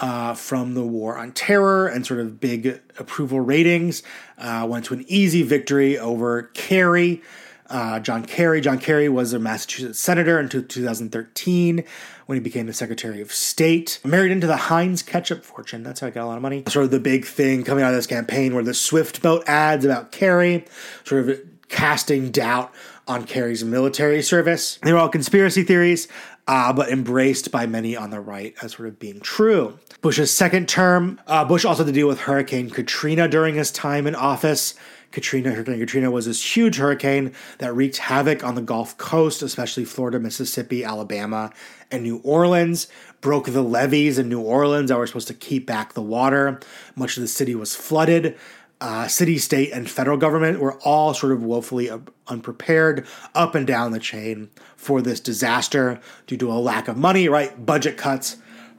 uh, 0.00 0.34
from 0.34 0.74
the 0.74 0.82
war 0.82 1.16
on 1.16 1.32
terror 1.32 1.86
and 1.86 2.06
sort 2.06 2.20
of 2.20 2.40
big 2.40 2.80
approval 2.98 3.40
ratings. 3.40 4.02
Uh, 4.38 4.66
went 4.68 4.84
to 4.86 4.94
an 4.94 5.04
easy 5.08 5.42
victory 5.42 5.98
over 5.98 6.44
Kerry. 6.54 7.22
Uh, 7.68 7.98
John 7.98 8.24
Kerry. 8.24 8.60
John 8.60 8.78
Kerry 8.78 9.08
was 9.08 9.32
a 9.32 9.38
Massachusetts 9.38 9.98
senator 9.98 10.38
until 10.38 10.62
2013 10.62 11.84
when 12.26 12.36
he 12.36 12.40
became 12.40 12.66
the 12.66 12.72
Secretary 12.72 13.20
of 13.20 13.32
State. 13.32 14.00
Married 14.04 14.32
into 14.32 14.46
the 14.46 14.56
Heinz 14.56 15.02
ketchup 15.02 15.44
fortune. 15.44 15.82
That's 15.82 16.00
how 16.00 16.08
I 16.08 16.10
got 16.10 16.24
a 16.24 16.26
lot 16.26 16.36
of 16.36 16.42
money. 16.42 16.64
Sort 16.68 16.84
of 16.84 16.90
the 16.90 17.00
big 17.00 17.24
thing 17.24 17.64
coming 17.64 17.82
out 17.82 17.90
of 17.90 17.96
this 17.96 18.06
campaign 18.06 18.54
were 18.54 18.62
the 18.62 18.74
Swift 18.74 19.22
boat 19.22 19.44
ads 19.46 19.84
about 19.84 20.12
Kerry, 20.12 20.66
sort 21.04 21.28
of 21.28 21.40
casting 21.68 22.30
doubt 22.30 22.72
on 23.06 23.24
Kerry's 23.24 23.64
military 23.64 24.22
service. 24.22 24.78
They 24.82 24.92
were 24.92 24.98
all 24.98 25.08
conspiracy 25.08 25.62
theories, 25.62 26.08
uh, 26.46 26.72
but 26.72 26.90
embraced 26.90 27.50
by 27.50 27.66
many 27.66 27.96
on 27.96 28.10
the 28.10 28.20
right 28.20 28.54
as 28.62 28.72
sort 28.72 28.88
of 28.88 28.98
being 28.98 29.20
true. 29.20 29.78
Bush's 30.02 30.30
second 30.30 30.68
term, 30.68 31.20
uh, 31.26 31.44
Bush 31.44 31.64
also 31.64 31.84
had 31.84 31.88
to 31.88 31.92
deal 31.92 32.08
with 32.08 32.20
Hurricane 32.20 32.70
Katrina 32.70 33.28
during 33.28 33.54
his 33.54 33.70
time 33.70 34.06
in 34.06 34.14
office. 34.14 34.74
Katrina, 35.10 35.52
Hurricane 35.52 35.78
Katrina 35.78 36.10
was 36.10 36.26
this 36.26 36.56
huge 36.56 36.76
hurricane 36.76 37.32
that 37.58 37.72
wreaked 37.72 37.98
havoc 37.98 38.42
on 38.42 38.56
the 38.56 38.60
Gulf 38.60 38.98
Coast, 38.98 39.42
especially 39.42 39.84
Florida, 39.84 40.18
Mississippi, 40.18 40.84
Alabama, 40.84 41.52
and 41.90 42.02
New 42.02 42.16
Orleans. 42.18 42.88
Broke 43.20 43.46
the 43.46 43.62
levees 43.62 44.18
in 44.18 44.28
New 44.28 44.40
Orleans 44.40 44.90
that 44.90 44.98
were 44.98 45.06
supposed 45.06 45.28
to 45.28 45.34
keep 45.34 45.66
back 45.66 45.94
the 45.94 46.02
water. 46.02 46.60
Much 46.96 47.16
of 47.16 47.22
the 47.22 47.28
city 47.28 47.54
was 47.54 47.76
flooded. 47.76 48.36
Uh, 48.80 49.08
city, 49.08 49.38
state, 49.38 49.72
and 49.72 49.88
federal 49.88 50.16
government 50.16 50.60
were 50.60 50.78
all 50.82 51.14
sort 51.14 51.32
of 51.32 51.42
woefully 51.42 51.90
unprepared 52.26 53.06
up 53.34 53.54
and 53.54 53.66
down 53.66 53.92
the 53.92 53.98
chain 53.98 54.50
for 54.76 55.00
this 55.00 55.20
disaster 55.20 56.00
due 56.26 56.36
to 56.36 56.52
a 56.52 56.54
lack 56.54 56.88
of 56.88 56.96
money, 56.96 57.28
right? 57.28 57.64
Budget 57.64 57.96
cuts 57.96 58.36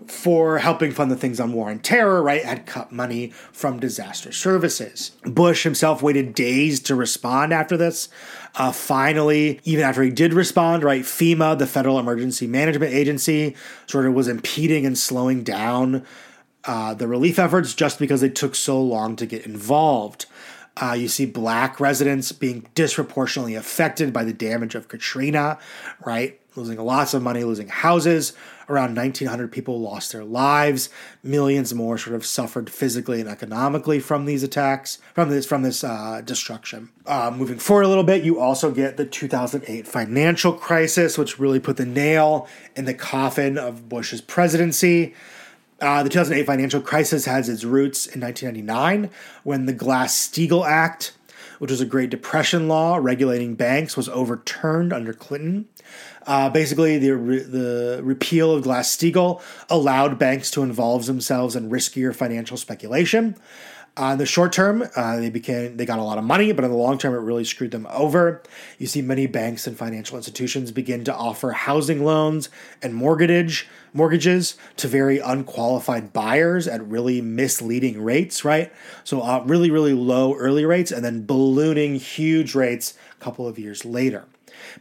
for 0.08 0.60
helping 0.60 0.92
fund 0.92 1.10
the 1.10 1.16
things 1.16 1.40
on 1.40 1.54
war 1.54 1.70
and 1.70 1.84
terror, 1.84 2.22
right? 2.22 2.44
Had 2.44 2.66
cut 2.66 2.92
money 2.92 3.30
from 3.52 3.80
disaster 3.80 4.32
services. 4.32 5.12
Bush 5.24 5.64
himself 5.64 6.02
waited 6.02 6.36
days 6.36 6.80
to 6.82 6.96
respond 6.96 7.54
after 7.54 7.78
this. 7.78 8.10
Uh, 8.56 8.72
finally, 8.72 9.60
even 9.64 9.84
after 9.84 10.04
he 10.04 10.12
did 10.12 10.34
respond, 10.34 10.84
right, 10.84 11.04
FEMA, 11.04 11.58
the 11.58 11.68
Federal 11.68 12.00
Emergency 12.00 12.48
Management 12.48 12.94
Agency, 12.94 13.56
sort 13.88 14.06
of 14.06 14.14
was 14.14 14.28
impeding 14.28 14.86
and 14.86 14.98
slowing 14.98 15.44
down 15.44 16.06
uh, 16.68 16.94
the 16.94 17.08
relief 17.08 17.40
efforts 17.40 17.74
just 17.74 18.00
because 18.00 18.22
they 18.22 18.30
took 18.30 18.56
so 18.56 18.82
long 18.82 19.16
to 19.16 19.26
get 19.26 19.46
involved. 19.46 20.26
Uh, 20.78 20.94
you 20.94 21.08
see 21.08 21.26
black 21.26 21.80
residents 21.80 22.32
being 22.32 22.68
disproportionately 22.76 23.56
affected 23.56 24.12
by 24.12 24.24
the 24.24 24.34
damage 24.34 24.76
of 24.76 24.90
Katrina, 24.90 25.58
right? 26.06 26.40
Losing 26.56 26.78
lots 26.78 27.14
of 27.14 27.22
money, 27.22 27.44
losing 27.44 27.68
houses. 27.68 28.34
Around 28.68 28.96
1,900 28.96 29.52
people 29.52 29.80
lost 29.80 30.12
their 30.12 30.24
lives. 30.24 30.90
Millions 31.22 31.74
more 31.74 31.98
sort 31.98 32.16
of 32.16 32.26
suffered 32.26 32.70
physically 32.70 33.22
and 33.22 33.30
economically 33.30 34.00
from 34.00 34.26
these 34.26 34.42
attacks, 34.42 34.98
from 35.14 35.30
this 35.30 35.46
from 35.46 35.62
this 35.62 35.84
uh, 35.84 36.22
destruction. 36.26 36.90
Uh, 37.06 37.32
moving 37.34 37.60
forward 37.60 37.84
a 37.84 37.88
little 37.88 38.04
bit, 38.04 38.24
you 38.24 38.40
also 38.40 38.72
get 38.72 38.98
the 38.98 39.06
2008 39.06 39.88
financial 39.88 40.52
crisis, 40.54 41.18
which 41.18 41.40
really 41.40 41.60
put 41.60 41.78
the 41.78 41.86
nail 41.86 42.48
in 42.76 42.86
the 42.86 42.94
coffin 42.94 43.58
of 43.58 43.88
Bush's 43.88 44.22
presidency. 44.22 45.14
Uh, 45.82 46.04
the 46.04 46.10
2008 46.10 46.46
financial 46.46 46.82
crisis 46.82 47.26
has 47.26 47.50
its 47.50 47.64
roots 47.64 48.08
in 48.08 48.22
1999 48.22 49.10
when 49.44 49.66
the 49.66 49.74
Glass 49.74 50.16
Steagall 50.16 50.66
Act, 50.66 51.14
which 51.60 51.70
was 51.70 51.82
a 51.82 51.86
Great 51.86 52.10
Depression 52.10 52.68
law 52.68 52.98
regulating 52.98 53.56
banks, 53.56 53.98
was 53.98 54.08
overturned 54.10 54.94
under 54.94 55.12
Clinton. 55.12 55.68
Uh, 56.26 56.50
basically, 56.50 56.98
the, 56.98 57.10
the 57.10 58.00
repeal 58.04 58.54
of 58.54 58.64
Glass 58.64 58.96
Steagall 58.96 59.42
allowed 59.70 60.18
banks 60.18 60.50
to 60.52 60.64
involve 60.64 61.06
themselves 61.08 61.56
in 61.56 61.70
riskier 61.70 62.16
financial 62.16 62.58
speculation. 62.58 63.36
Uh, 63.98 64.12
in 64.12 64.18
the 64.18 64.26
short 64.26 64.52
term, 64.52 64.84
uh, 64.96 65.18
they 65.18 65.30
became 65.30 65.78
they 65.78 65.86
got 65.86 66.00
a 66.00 66.04
lot 66.04 66.18
of 66.18 66.24
money, 66.24 66.52
but 66.52 66.66
in 66.66 66.72
the 66.72 66.76
long 66.76 66.98
term, 66.98 67.14
it 67.14 67.20
really 67.20 67.46
screwed 67.46 67.72
them 67.72 67.88
over. 67.90 68.44
You 68.78 68.88
see 68.88 69.02
many 69.02 69.26
banks 69.26 69.68
and 69.68 69.78
financial 69.78 70.18
institutions 70.18 70.74
begin 70.74 71.06
to 71.06 71.16
offer 71.16 71.52
housing 71.52 72.04
loans 72.04 72.50
and 72.82 72.94
mortgage 72.94 73.70
mortgages 73.96 74.56
to 74.78 74.88
very 74.88 75.20
unqualified 75.20 76.14
buyers 76.14 76.68
at 76.68 76.86
really 76.88 77.22
misleading 77.22 78.02
rates, 78.02 78.44
right? 78.44 78.72
So 79.04 79.22
uh, 79.22 79.44
really, 79.46 79.72
really 79.72 79.94
low 79.94 80.36
early 80.36 80.66
rates, 80.66 80.92
and 80.92 81.04
then 81.04 81.26
ballooning 81.26 81.96
huge 81.96 82.56
rates 82.56 82.94
a 83.20 83.24
couple 83.24 83.48
of 83.48 83.58
years 83.58 83.86
later. 83.86 84.26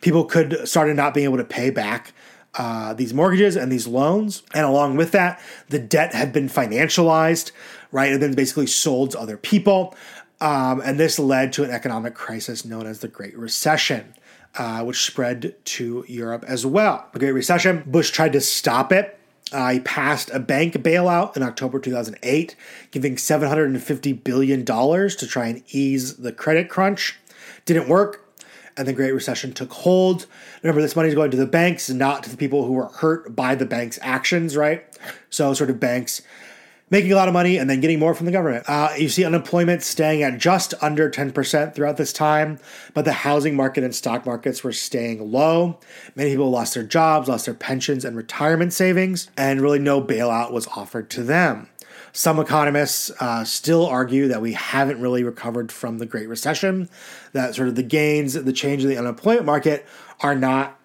People 0.00 0.24
could 0.24 0.66
started 0.68 0.96
not 0.96 1.14
being 1.14 1.24
able 1.24 1.36
to 1.36 1.44
pay 1.44 1.70
back 1.70 2.12
uh, 2.56 2.94
these 2.94 3.12
mortgages 3.12 3.56
and 3.56 3.70
these 3.70 3.86
loans. 3.86 4.42
And 4.54 4.64
along 4.64 4.96
with 4.96 5.12
that, 5.12 5.40
the 5.68 5.78
debt 5.78 6.14
had 6.14 6.32
been 6.32 6.48
financialized, 6.48 7.52
right? 7.90 8.12
And 8.12 8.22
then 8.22 8.34
basically 8.34 8.66
sold 8.66 9.12
to 9.12 9.20
other 9.20 9.36
people. 9.36 9.94
Um, 10.40 10.80
and 10.84 10.98
this 10.98 11.18
led 11.18 11.52
to 11.54 11.64
an 11.64 11.70
economic 11.70 12.14
crisis 12.14 12.64
known 12.64 12.86
as 12.86 13.00
the 13.00 13.08
Great 13.08 13.36
Recession, 13.36 14.14
uh, 14.56 14.82
which 14.84 15.04
spread 15.04 15.54
to 15.64 16.04
Europe 16.08 16.44
as 16.46 16.64
well. 16.64 17.08
The 17.12 17.18
Great 17.18 17.32
Recession, 17.32 17.82
Bush 17.86 18.10
tried 18.10 18.32
to 18.32 18.40
stop 18.40 18.92
it. 18.92 19.18
Uh, 19.52 19.72
he 19.72 19.80
passed 19.80 20.30
a 20.30 20.40
bank 20.40 20.74
bailout 20.74 21.36
in 21.36 21.42
October 21.42 21.78
2008, 21.78 22.56
giving 22.90 23.16
$750 23.16 24.24
billion 24.24 24.64
to 24.64 25.26
try 25.26 25.46
and 25.46 25.62
ease 25.68 26.16
the 26.16 26.32
credit 26.32 26.68
crunch. 26.68 27.18
Didn't 27.64 27.88
work 27.88 28.24
and 28.76 28.88
the 28.88 28.92
Great 28.92 29.12
Recession 29.12 29.52
took 29.52 29.72
hold. 29.72 30.26
Remember, 30.62 30.82
this 30.82 30.96
money 30.96 31.08
is 31.08 31.14
going 31.14 31.30
to 31.30 31.36
the 31.36 31.46
banks, 31.46 31.88
not 31.90 32.24
to 32.24 32.30
the 32.30 32.36
people 32.36 32.64
who 32.64 32.72
were 32.72 32.86
hurt 32.86 33.34
by 33.34 33.54
the 33.54 33.66
bank's 33.66 33.98
actions, 34.02 34.56
right? 34.56 34.84
So, 35.30 35.54
sort 35.54 35.70
of 35.70 35.78
banks 35.78 36.22
making 36.94 37.10
a 37.10 37.16
lot 37.16 37.26
of 37.26 37.34
money 37.34 37.56
and 37.56 37.68
then 37.68 37.80
getting 37.80 37.98
more 37.98 38.14
from 38.14 38.24
the 38.24 38.30
government. 38.30 38.64
Uh, 38.68 38.88
you 38.96 39.08
see 39.08 39.24
unemployment 39.24 39.82
staying 39.82 40.22
at 40.22 40.38
just 40.38 40.74
under 40.80 41.10
10% 41.10 41.74
throughout 41.74 41.96
this 41.96 42.12
time, 42.12 42.56
but 42.94 43.04
the 43.04 43.12
housing 43.12 43.56
market 43.56 43.82
and 43.82 43.92
stock 43.92 44.24
markets 44.24 44.62
were 44.62 44.70
staying 44.70 45.32
low. 45.32 45.80
Many 46.14 46.30
people 46.30 46.50
lost 46.50 46.74
their 46.74 46.84
jobs, 46.84 47.28
lost 47.28 47.46
their 47.46 47.54
pensions 47.54 48.04
and 48.04 48.16
retirement 48.16 48.72
savings, 48.72 49.28
and 49.36 49.60
really 49.60 49.80
no 49.80 50.00
bailout 50.00 50.52
was 50.52 50.68
offered 50.68 51.10
to 51.10 51.24
them. 51.24 51.68
Some 52.12 52.38
economists 52.38 53.10
uh, 53.18 53.42
still 53.42 53.86
argue 53.86 54.28
that 54.28 54.40
we 54.40 54.52
haven't 54.52 55.00
really 55.00 55.24
recovered 55.24 55.72
from 55.72 55.98
the 55.98 56.06
Great 56.06 56.28
Recession, 56.28 56.88
that 57.32 57.56
sort 57.56 57.66
of 57.66 57.74
the 57.74 57.82
gains, 57.82 58.34
the 58.34 58.52
change 58.52 58.84
in 58.84 58.88
the 58.88 58.98
unemployment 58.98 59.46
market 59.46 59.84
are 60.20 60.36
not, 60.36 60.78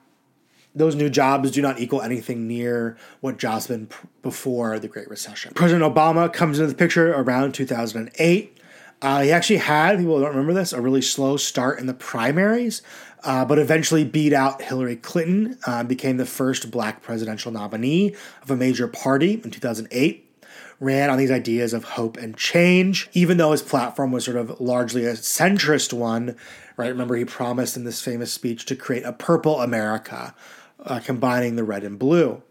those 0.80 0.96
new 0.96 1.10
jobs 1.10 1.52
do 1.52 1.62
not 1.62 1.80
equal 1.80 2.02
anything 2.02 2.48
near 2.48 2.98
what 3.20 3.38
jobs 3.38 3.68
been 3.68 3.90
before 4.22 4.80
the 4.80 4.88
Great 4.88 5.10
Recession. 5.10 5.54
President 5.54 5.84
Obama 5.94 6.32
comes 6.32 6.58
into 6.58 6.72
the 6.72 6.78
picture 6.78 7.14
around 7.14 7.54
2008. 7.54 8.58
Uh, 9.02 9.22
he 9.22 9.32
actually 9.32 9.58
had, 9.58 9.98
people 9.98 10.20
don't 10.20 10.30
remember 10.30 10.54
this, 10.54 10.74
a 10.74 10.82
really 10.82 11.02
slow 11.02 11.38
start 11.38 11.80
in 11.80 11.86
the 11.86 11.94
primaries, 11.94 12.82
uh, 13.24 13.46
but 13.46 13.60
eventually 13.60 14.04
beat 14.04 14.34
out 14.34 14.62
Hillary 14.62 14.96
Clinton, 14.96 15.58
uh, 15.66 15.84
became 15.84 16.18
the 16.18 16.26
first 16.26 16.72
black 16.72 17.02
presidential 17.02 17.52
nominee 17.52 18.16
of 18.42 18.52
a 18.52 18.56
major 18.56 18.88
party 18.88 19.34
in 19.44 19.52
2008 19.52 20.26
ran 20.80 21.10
on 21.10 21.18
these 21.18 21.32
ideas 21.32 21.74
of 21.74 21.84
hope 21.84 22.18
and 22.18 22.38
change, 22.38 23.10
even 23.14 23.38
though 23.38 23.52
his 23.52 23.62
platform 23.62 24.12
was 24.12 24.26
sort 24.26 24.38
of 24.38 24.60
largely 24.60 25.06
a 25.06 25.14
centrist 25.14 25.92
one. 25.94 26.36
Right? 26.78 26.88
Remember, 26.88 27.16
he 27.16 27.26
promised 27.26 27.76
in 27.76 27.84
this 27.84 28.02
famous 28.02 28.32
speech 28.32 28.66
to 28.68 28.76
create 28.76 29.04
a 29.04 29.12
purple 29.12 29.62
America, 29.62 30.34
uh, 30.86 31.00
combining 31.00 31.56
the 31.56 31.64
red 31.64 31.84
and 31.84 32.00
blue. 32.00 32.42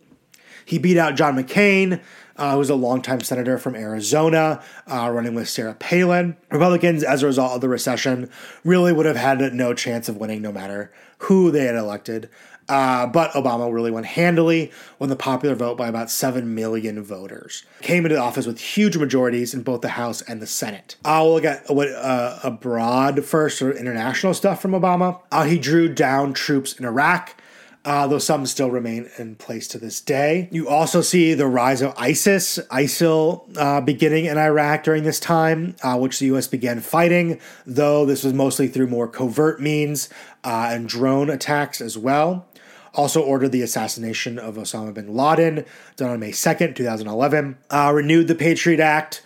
He 0.65 0.79
beat 0.79 0.99
out 0.99 1.17
John 1.17 1.37
McCain, 1.37 2.01
uh, 2.37 2.53
who 2.53 2.59
was 2.59 2.71
a 2.71 2.75
longtime 2.75 3.23
senator 3.23 3.59
from 3.59 3.75
Arizona, 3.75 4.63
uh, 4.87 5.11
running 5.11 5.35
with 5.35 5.49
Sarah 5.49 5.75
Palin. 5.75 6.37
Republicans, 6.51 7.03
as 7.03 7.23
a 7.23 7.27
result 7.27 7.53
of 7.53 7.61
the 7.61 7.69
recession, 7.69 8.31
really 8.65 8.93
would 8.93 9.07
have 9.07 9.17
had 9.17 9.41
no 9.55 9.73
chance 9.73 10.09
of 10.09 10.19
winning 10.19 10.43
no 10.43 10.53
matter 10.53 10.93
who 11.19 11.51
they 11.51 11.65
had 11.65 11.75
elected. 11.75 12.29
Uh, 12.69 13.07
but 13.07 13.31
Obama 13.33 13.73
really 13.73 13.91
went 13.91 14.05
handily, 14.05 14.71
won 14.99 15.09
the 15.09 15.17
popular 15.17 15.55
vote 15.55 15.79
by 15.79 15.89
about 15.89 16.11
7 16.11 16.55
million 16.55 17.03
voters. 17.03 17.65
Came 17.81 18.05
into 18.05 18.19
office 18.19 18.47
with 18.47 18.61
huge 18.61 18.99
majorities 18.99 19.55
in 19.55 19.63
both 19.63 19.81
the 19.81 19.89
House 19.89 20.21
and 20.23 20.43
the 20.43 20.47
Senate. 20.47 20.97
I'll 21.05 21.33
look 21.33 21.45
at 21.45 21.65
what 21.71 21.89
uh, 21.89 22.39
abroad 22.45 23.25
first, 23.25 23.63
or 23.63 23.73
international 23.73 24.35
stuff 24.35 24.61
from 24.61 24.73
Obama. 24.73 25.21
Uh, 25.33 25.45
he 25.45 25.59
drew 25.59 25.89
down 25.89 26.35
troops 26.35 26.75
in 26.75 26.85
Iraq. 26.85 27.41
Uh, 27.85 28.07
though 28.07 28.19
some 28.19 28.45
still 28.45 28.71
remain 28.71 29.09
in 29.19 29.35
place 29.37 29.67
to 29.69 29.79
this 29.79 30.01
day. 30.01 30.49
You 30.51 30.69
also 30.69 31.01
see 31.01 31.33
the 31.33 31.47
rise 31.47 31.81
of 31.81 31.95
ISIS, 31.97 32.59
ISIL, 32.71 33.57
uh, 33.57 33.81
beginning 33.81 34.27
in 34.27 34.37
Iraq 34.37 34.83
during 34.83 35.05
this 35.05 35.19
time, 35.19 35.75
uh, 35.83 35.97
which 35.97 36.19
the 36.19 36.27
U.S. 36.27 36.47
began 36.49 36.81
fighting, 36.81 37.41
though 37.65 38.05
this 38.05 38.25
was 38.25 38.35
mostly 38.35 38.69
through 38.69 38.89
more 38.89 39.09
covert 39.09 39.61
means 39.61 40.11
uh, 40.45 40.69
and 40.71 40.89
drone 40.89 41.31
attacks 41.31 41.81
as 41.81 41.97
well 41.97 42.47
also 42.95 43.23
ordered 43.23 43.53
the 43.53 43.63
assassination 43.63 44.39
of 44.39 44.57
Osama 44.57 44.93
bin 44.93 45.15
Laden, 45.15 45.65
done 45.97 46.11
on 46.11 46.21
May 46.21 46.33
2nd, 46.33 46.75
2011, 46.75 47.57
uh, 47.71 47.93
renewed 47.95 48.29
the 48.29 48.35
Patriot 48.35 48.81
Act, 48.81 49.23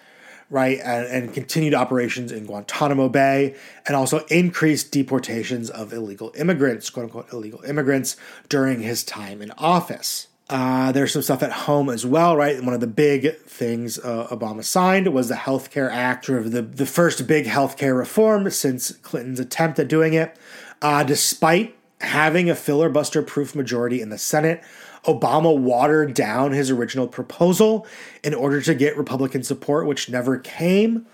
right, 0.52 0.78
and, 0.84 1.06
and, 1.06 1.34
continued 1.34 1.72
operations 1.72 2.30
in 2.30 2.44
Guantanamo 2.44 3.08
Bay, 3.08 3.56
and 3.86 3.96
also 3.96 4.18
increased 4.26 4.92
deportations 4.92 5.70
of 5.70 5.92
illegal 5.94 6.30
immigrants, 6.36 6.90
quote 6.90 7.04
unquote 7.04 7.32
illegal 7.32 7.62
immigrants, 7.62 8.16
during 8.50 8.82
his 8.82 9.02
time 9.02 9.40
in 9.40 9.50
office. 9.52 10.28
Uh, 10.50 10.92
there's 10.92 11.14
some 11.14 11.22
stuff 11.22 11.42
at 11.42 11.50
home 11.50 11.88
as 11.88 12.04
well, 12.04 12.36
right? 12.36 12.62
One 12.62 12.74
of 12.74 12.80
the 12.80 12.86
big 12.86 13.38
things 13.38 13.98
uh, 13.98 14.26
Obama 14.30 14.62
signed 14.62 15.12
was 15.14 15.28
the 15.28 15.36
Health 15.36 15.70
Care 15.70 15.88
Act, 15.90 16.28
of 16.28 16.52
the, 16.52 16.60
the 16.60 16.84
first 16.84 17.26
big 17.26 17.46
health 17.46 17.78
care 17.78 17.94
reform 17.94 18.50
since 18.50 18.92
Clinton's 18.98 19.40
attempt 19.40 19.78
at 19.78 19.88
doing 19.88 20.12
it. 20.12 20.36
Uh, 20.82 21.02
despite 21.02 21.74
having 22.02 22.50
a 22.50 22.54
filibuster 22.54 23.22
proof 23.22 23.54
majority 23.54 24.02
in 24.02 24.10
the 24.10 24.18
Senate, 24.18 24.62
Obama 25.04 25.56
watered 25.56 26.14
down 26.14 26.52
his 26.52 26.70
original 26.70 27.08
proposal 27.08 27.86
in 28.22 28.34
order 28.34 28.60
to 28.62 28.74
get 28.74 28.96
Republican 28.96 29.42
support, 29.42 29.86
which 29.86 30.08
never 30.08 30.38
came. 30.38 31.06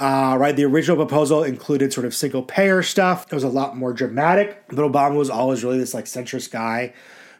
Uh, 0.00 0.36
right, 0.38 0.54
the 0.54 0.64
original 0.64 0.96
proposal 0.96 1.42
included 1.42 1.92
sort 1.92 2.06
of 2.06 2.14
single 2.14 2.42
payer 2.42 2.82
stuff. 2.82 3.26
It 3.30 3.34
was 3.34 3.44
a 3.44 3.48
lot 3.48 3.76
more 3.76 3.92
dramatic, 3.92 4.64
but 4.68 4.76
Obama 4.76 5.16
was 5.16 5.30
always 5.30 5.64
really 5.64 5.78
this 5.78 5.94
like 5.94 6.04
centrist 6.04 6.50
guy 6.50 6.92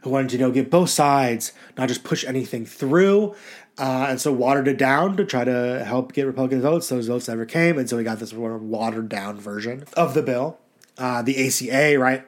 who 0.03 0.11
wanted 0.11 0.31
to 0.31 0.37
you 0.37 0.41
know 0.41 0.51
get 0.51 0.71
both 0.71 0.91
sides, 0.91 1.53
not 1.77 1.89
just 1.89 2.05
push 2.05 2.25
anything 2.25 2.67
through. 2.67 3.35
Uh, 3.79 4.07
and 4.09 4.21
so 4.21 4.33
watered 4.33 4.67
it 4.67 4.77
down 4.77 5.17
to 5.17 5.25
try 5.25 5.45
to 5.45 5.85
help 5.85 6.13
get 6.13 6.27
Republican 6.27 6.61
votes. 6.61 6.89
Those 6.89 7.07
votes 7.07 7.29
never 7.29 7.47
came, 7.47 7.79
and 7.79 7.89
so 7.89 7.97
we 7.97 8.03
got 8.03 8.19
this 8.19 8.33
watered 8.33 9.09
down 9.09 9.39
version 9.39 9.85
of 9.97 10.15
the 10.15 10.23
bill. 10.23 10.59
Uh, 10.97 11.23
the 11.23 11.47
ACA, 11.47 11.97
right, 11.97 12.27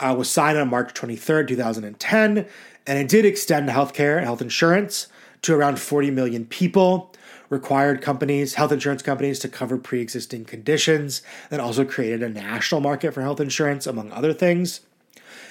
uh, 0.00 0.14
was 0.16 0.30
signed 0.30 0.56
on 0.56 0.68
March 0.68 0.94
23rd, 0.94 1.48
2010, 1.48 2.46
and 2.86 2.98
it 2.98 3.08
did 3.08 3.24
extend 3.24 3.68
healthcare 3.68 4.16
and 4.16 4.24
health 4.24 4.42
insurance 4.42 5.08
to 5.42 5.54
around 5.54 5.78
40 5.78 6.10
million 6.10 6.46
people. 6.46 7.12
required 7.50 8.00
companies, 8.00 8.54
health 8.54 8.72
insurance 8.72 9.02
companies, 9.02 9.38
to 9.38 9.48
cover 9.48 9.76
pre 9.76 10.00
existing 10.00 10.44
conditions, 10.44 11.22
and 11.50 11.60
also 11.60 11.84
created 11.84 12.22
a 12.22 12.28
national 12.28 12.80
market 12.80 13.12
for 13.12 13.20
health 13.20 13.38
insurance, 13.38 13.86
among 13.86 14.10
other 14.10 14.32
things. 14.32 14.80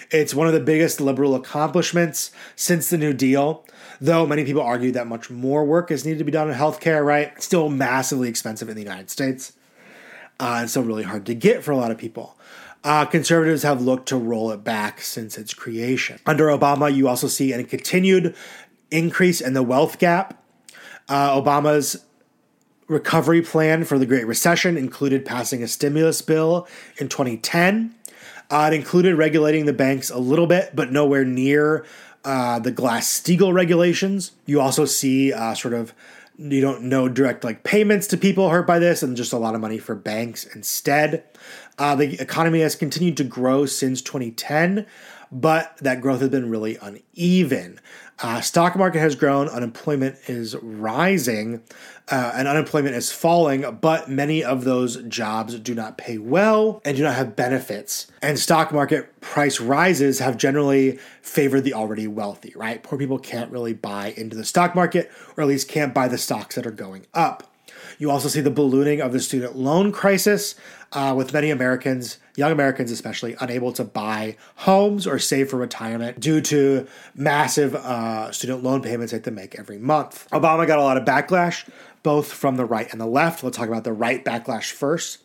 It's 0.09 0.33
one 0.33 0.47
of 0.47 0.53
the 0.53 0.59
biggest 0.59 0.99
liberal 0.99 1.35
accomplishments 1.35 2.31
since 2.55 2.89
the 2.89 2.97
New 2.97 3.13
Deal, 3.13 3.63
though 4.01 4.25
many 4.25 4.43
people 4.43 4.61
argue 4.61 4.91
that 4.91 5.07
much 5.07 5.29
more 5.29 5.63
work 5.63 5.91
is 5.91 6.03
needed 6.03 6.17
to 6.17 6.25
be 6.25 6.31
done 6.31 6.49
in 6.49 6.55
healthcare, 6.55 7.05
right? 7.05 7.41
Still 7.41 7.69
massively 7.69 8.27
expensive 8.27 8.69
in 8.69 8.75
the 8.75 8.81
United 8.81 9.09
States, 9.09 9.53
uh, 10.39 10.57
and 10.59 10.69
still 10.69 10.83
really 10.83 11.03
hard 11.03 11.25
to 11.27 11.35
get 11.35 11.63
for 11.63 11.71
a 11.71 11.77
lot 11.77 11.91
of 11.91 11.97
people. 11.97 12.37
Uh, 12.83 13.05
conservatives 13.05 13.63
have 13.63 13.81
looked 13.81 14.09
to 14.09 14.17
roll 14.17 14.51
it 14.51 14.63
back 14.63 14.99
since 14.99 15.37
its 15.37 15.53
creation. 15.53 16.19
Under 16.25 16.47
Obama, 16.47 16.93
you 16.93 17.07
also 17.07 17.27
see 17.27 17.53
a 17.53 17.63
continued 17.63 18.35
increase 18.91 19.39
in 19.39 19.53
the 19.53 19.63
wealth 19.63 19.99
gap. 19.99 20.43
Uh, 21.07 21.41
Obama's 21.41 22.03
recovery 22.87 23.41
plan 23.41 23.85
for 23.85 23.97
the 23.97 24.05
Great 24.05 24.27
Recession 24.27 24.77
included 24.77 25.25
passing 25.25 25.63
a 25.63 25.67
stimulus 25.67 26.21
bill 26.21 26.67
in 26.97 27.07
2010. 27.07 27.95
Uh, 28.49 28.69
it 28.71 28.75
included 28.75 29.15
regulating 29.15 29.65
the 29.65 29.73
banks 29.73 30.09
a 30.09 30.19
little 30.19 30.47
bit, 30.47 30.75
but 30.75 30.91
nowhere 30.91 31.23
near 31.23 31.85
uh, 32.25 32.59
the 32.59 32.71
Glass 32.71 33.07
Steagall 33.07 33.53
regulations. 33.53 34.31
You 34.45 34.59
also 34.59 34.85
see 34.85 35.31
uh, 35.31 35.53
sort 35.53 35.73
of 35.73 35.93
you 36.37 36.61
don't 36.61 36.81
know 36.83 37.07
direct 37.07 37.43
like 37.43 37.63
payments 37.63 38.07
to 38.07 38.17
people 38.17 38.49
hurt 38.49 38.65
by 38.65 38.79
this 38.79 39.03
and 39.03 39.15
just 39.15 39.33
a 39.33 39.37
lot 39.37 39.53
of 39.53 39.61
money 39.61 39.77
for 39.77 39.93
banks 39.93 40.45
instead 40.55 41.23
uh, 41.77 41.95
the 41.95 42.19
economy 42.19 42.59
has 42.61 42.75
continued 42.75 43.17
to 43.17 43.23
grow 43.23 43.65
since 43.65 44.01
2010 44.01 44.85
but 45.31 45.75
that 45.77 45.99
growth 45.99 46.21
has 46.21 46.29
been 46.29 46.49
really 46.49 46.77
uneven 46.77 47.79
uh, 48.19 48.39
stock 48.41 48.75
market 48.75 48.99
has 48.99 49.15
grown 49.15 49.49
unemployment 49.49 50.17
is 50.27 50.55
rising 50.61 51.61
uh, 52.09 52.33
and 52.35 52.47
unemployment 52.47 52.95
is 52.95 53.11
falling, 53.11 53.79
but 53.81 54.09
many 54.09 54.43
of 54.43 54.65
those 54.65 55.01
jobs 55.03 55.57
do 55.59 55.73
not 55.73 55.97
pay 55.97 56.17
well 56.17 56.81
and 56.85 56.97
do 56.97 57.03
not 57.03 57.15
have 57.15 57.35
benefits. 57.35 58.07
And 58.21 58.37
stock 58.37 58.71
market 58.71 59.19
price 59.21 59.59
rises 59.59 60.19
have 60.19 60.37
generally 60.37 60.99
favored 61.21 61.61
the 61.61 61.73
already 61.73 62.07
wealthy, 62.07 62.53
right? 62.55 62.83
Poor 62.83 62.99
people 62.99 63.19
can't 63.19 63.51
really 63.51 63.73
buy 63.73 64.13
into 64.17 64.35
the 64.35 64.45
stock 64.45 64.75
market, 64.75 65.11
or 65.35 65.43
at 65.43 65.47
least 65.47 65.67
can't 65.67 65.93
buy 65.93 66.07
the 66.07 66.17
stocks 66.17 66.55
that 66.55 66.67
are 66.67 66.71
going 66.71 67.05
up. 67.13 67.49
You 67.97 68.11
also 68.11 68.27
see 68.27 68.41
the 68.41 68.51
ballooning 68.51 69.01
of 69.01 69.13
the 69.13 69.19
student 69.19 69.55
loan 69.55 69.91
crisis, 69.91 70.55
uh, 70.93 71.13
with 71.15 71.33
many 71.33 71.49
Americans, 71.49 72.17
young 72.35 72.51
Americans 72.51 72.91
especially, 72.91 73.35
unable 73.39 73.71
to 73.73 73.83
buy 73.83 74.37
homes 74.57 75.05
or 75.05 75.19
save 75.19 75.49
for 75.49 75.57
retirement 75.57 76.19
due 76.19 76.41
to 76.41 76.87
massive 77.15 77.75
uh, 77.75 78.31
student 78.31 78.63
loan 78.63 78.81
payments 78.81 79.11
they 79.11 79.17
have 79.17 79.23
to 79.23 79.31
make 79.31 79.55
every 79.59 79.77
month. 79.77 80.29
Obama 80.31 80.65
got 80.65 80.79
a 80.79 80.83
lot 80.83 80.97
of 80.97 81.05
backlash 81.05 81.67
both 82.03 82.31
from 82.31 82.57
the 82.57 82.65
right 82.65 82.91
and 82.91 83.01
the 83.01 83.07
left. 83.07 83.43
Let's 83.43 83.57
talk 83.57 83.67
about 83.67 83.85
the 83.85 83.93
right 83.93 84.23
backlash 84.23 84.71
first. 84.71 85.19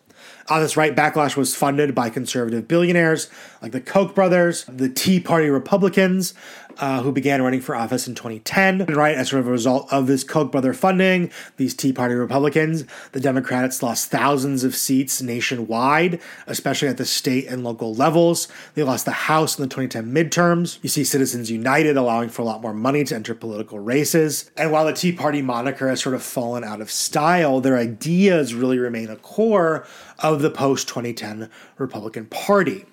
Uh, 0.49 0.61
this 0.61 0.77
right 0.77 0.97
backlash 0.97 1.37
was 1.37 1.55
funded 1.55 1.95
by 1.95 2.09
conservative 2.09 2.67
billionaires 2.67 3.29
like 3.61 3.73
the 3.73 3.81
Koch 3.81 4.15
brothers, 4.15 4.65
the 4.65 4.89
Tea 4.89 5.21
Party 5.21 5.49
Republicans, 5.49 6.35
uh, 6.79 7.03
who 7.03 7.11
began 7.11 7.43
running 7.43 7.61
for 7.61 7.75
office 7.75 8.07
in 8.07 8.15
2010. 8.15 8.83
And 8.83 8.97
right 8.97 9.17
as 9.17 9.31
sort 9.31 9.41
of 9.41 9.49
a 9.49 9.51
result 9.51 9.93
of 9.93 10.07
this 10.07 10.23
Koch 10.23 10.53
brother 10.53 10.73
funding, 10.73 11.31
these 11.57 11.75
Tea 11.75 11.93
Party 11.93 12.15
Republicans, 12.15 12.85
the 13.13 13.21
Democrats 13.21 13.83
lost 13.83 14.11
thousands 14.11 14.65
of 14.65 14.77
seats 14.77 15.21
nationwide, 15.21 16.21
especially 16.47 16.89
at 16.89 16.97
the 16.97 17.05
state 17.05 17.47
and 17.49 17.65
local 17.65 17.95
levels. 17.95 18.49
They 18.75 18.85
lost 18.85 19.05
the 19.05 19.11
House 19.11 19.59
in 19.59 19.63
the 19.63 19.69
2010 19.69 20.13
midterms. 20.13 20.79
You 20.83 20.89
see 20.89 21.05
Citizens 21.05 21.51
United 21.51 21.97
allowing 21.97 22.29
for 22.29 22.43
a 22.43 22.45
lot 22.45 22.63
more 22.63 22.75
money 22.75 23.03
to 23.05 23.15
enter 23.15 23.35
political 23.35 23.81
races. 23.81 24.51
And 24.57 24.71
while 24.71 24.87
the 24.87 24.93
Tea 24.93 25.13
Party 25.13 25.43
moniker 25.43 25.89
has 25.89 26.01
sort 26.01 26.15
of 26.15 26.23
fallen 26.23 26.63
out 26.63 26.81
of 26.81 26.91
style, 26.91 27.61
their 27.61 27.77
ideas 27.77 28.55
really 28.55 28.79
remain 28.79 29.11
a 29.11 29.17
core 29.17 29.85
of 30.19 30.43
the 30.43 30.51
post 30.51 30.89
2010 30.89 31.51
Republican 31.79 32.27
Party. 32.27 32.85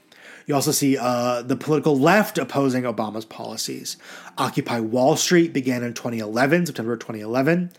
You 0.45 0.53
also 0.53 0.71
see 0.71 0.95
uh, 0.97 1.41
the 1.41 1.55
political 1.55 1.97
left 1.97 2.37
opposing 2.37 2.83
Obama's 2.83 3.25
policies. 3.25 3.97
Occupy 4.37 4.79
Wall 4.79 5.15
Street 5.15 5.53
began 5.53 5.83
in 5.83 5.93
2011, 5.93 6.67
September 6.67 6.95
2011, 6.95 7.71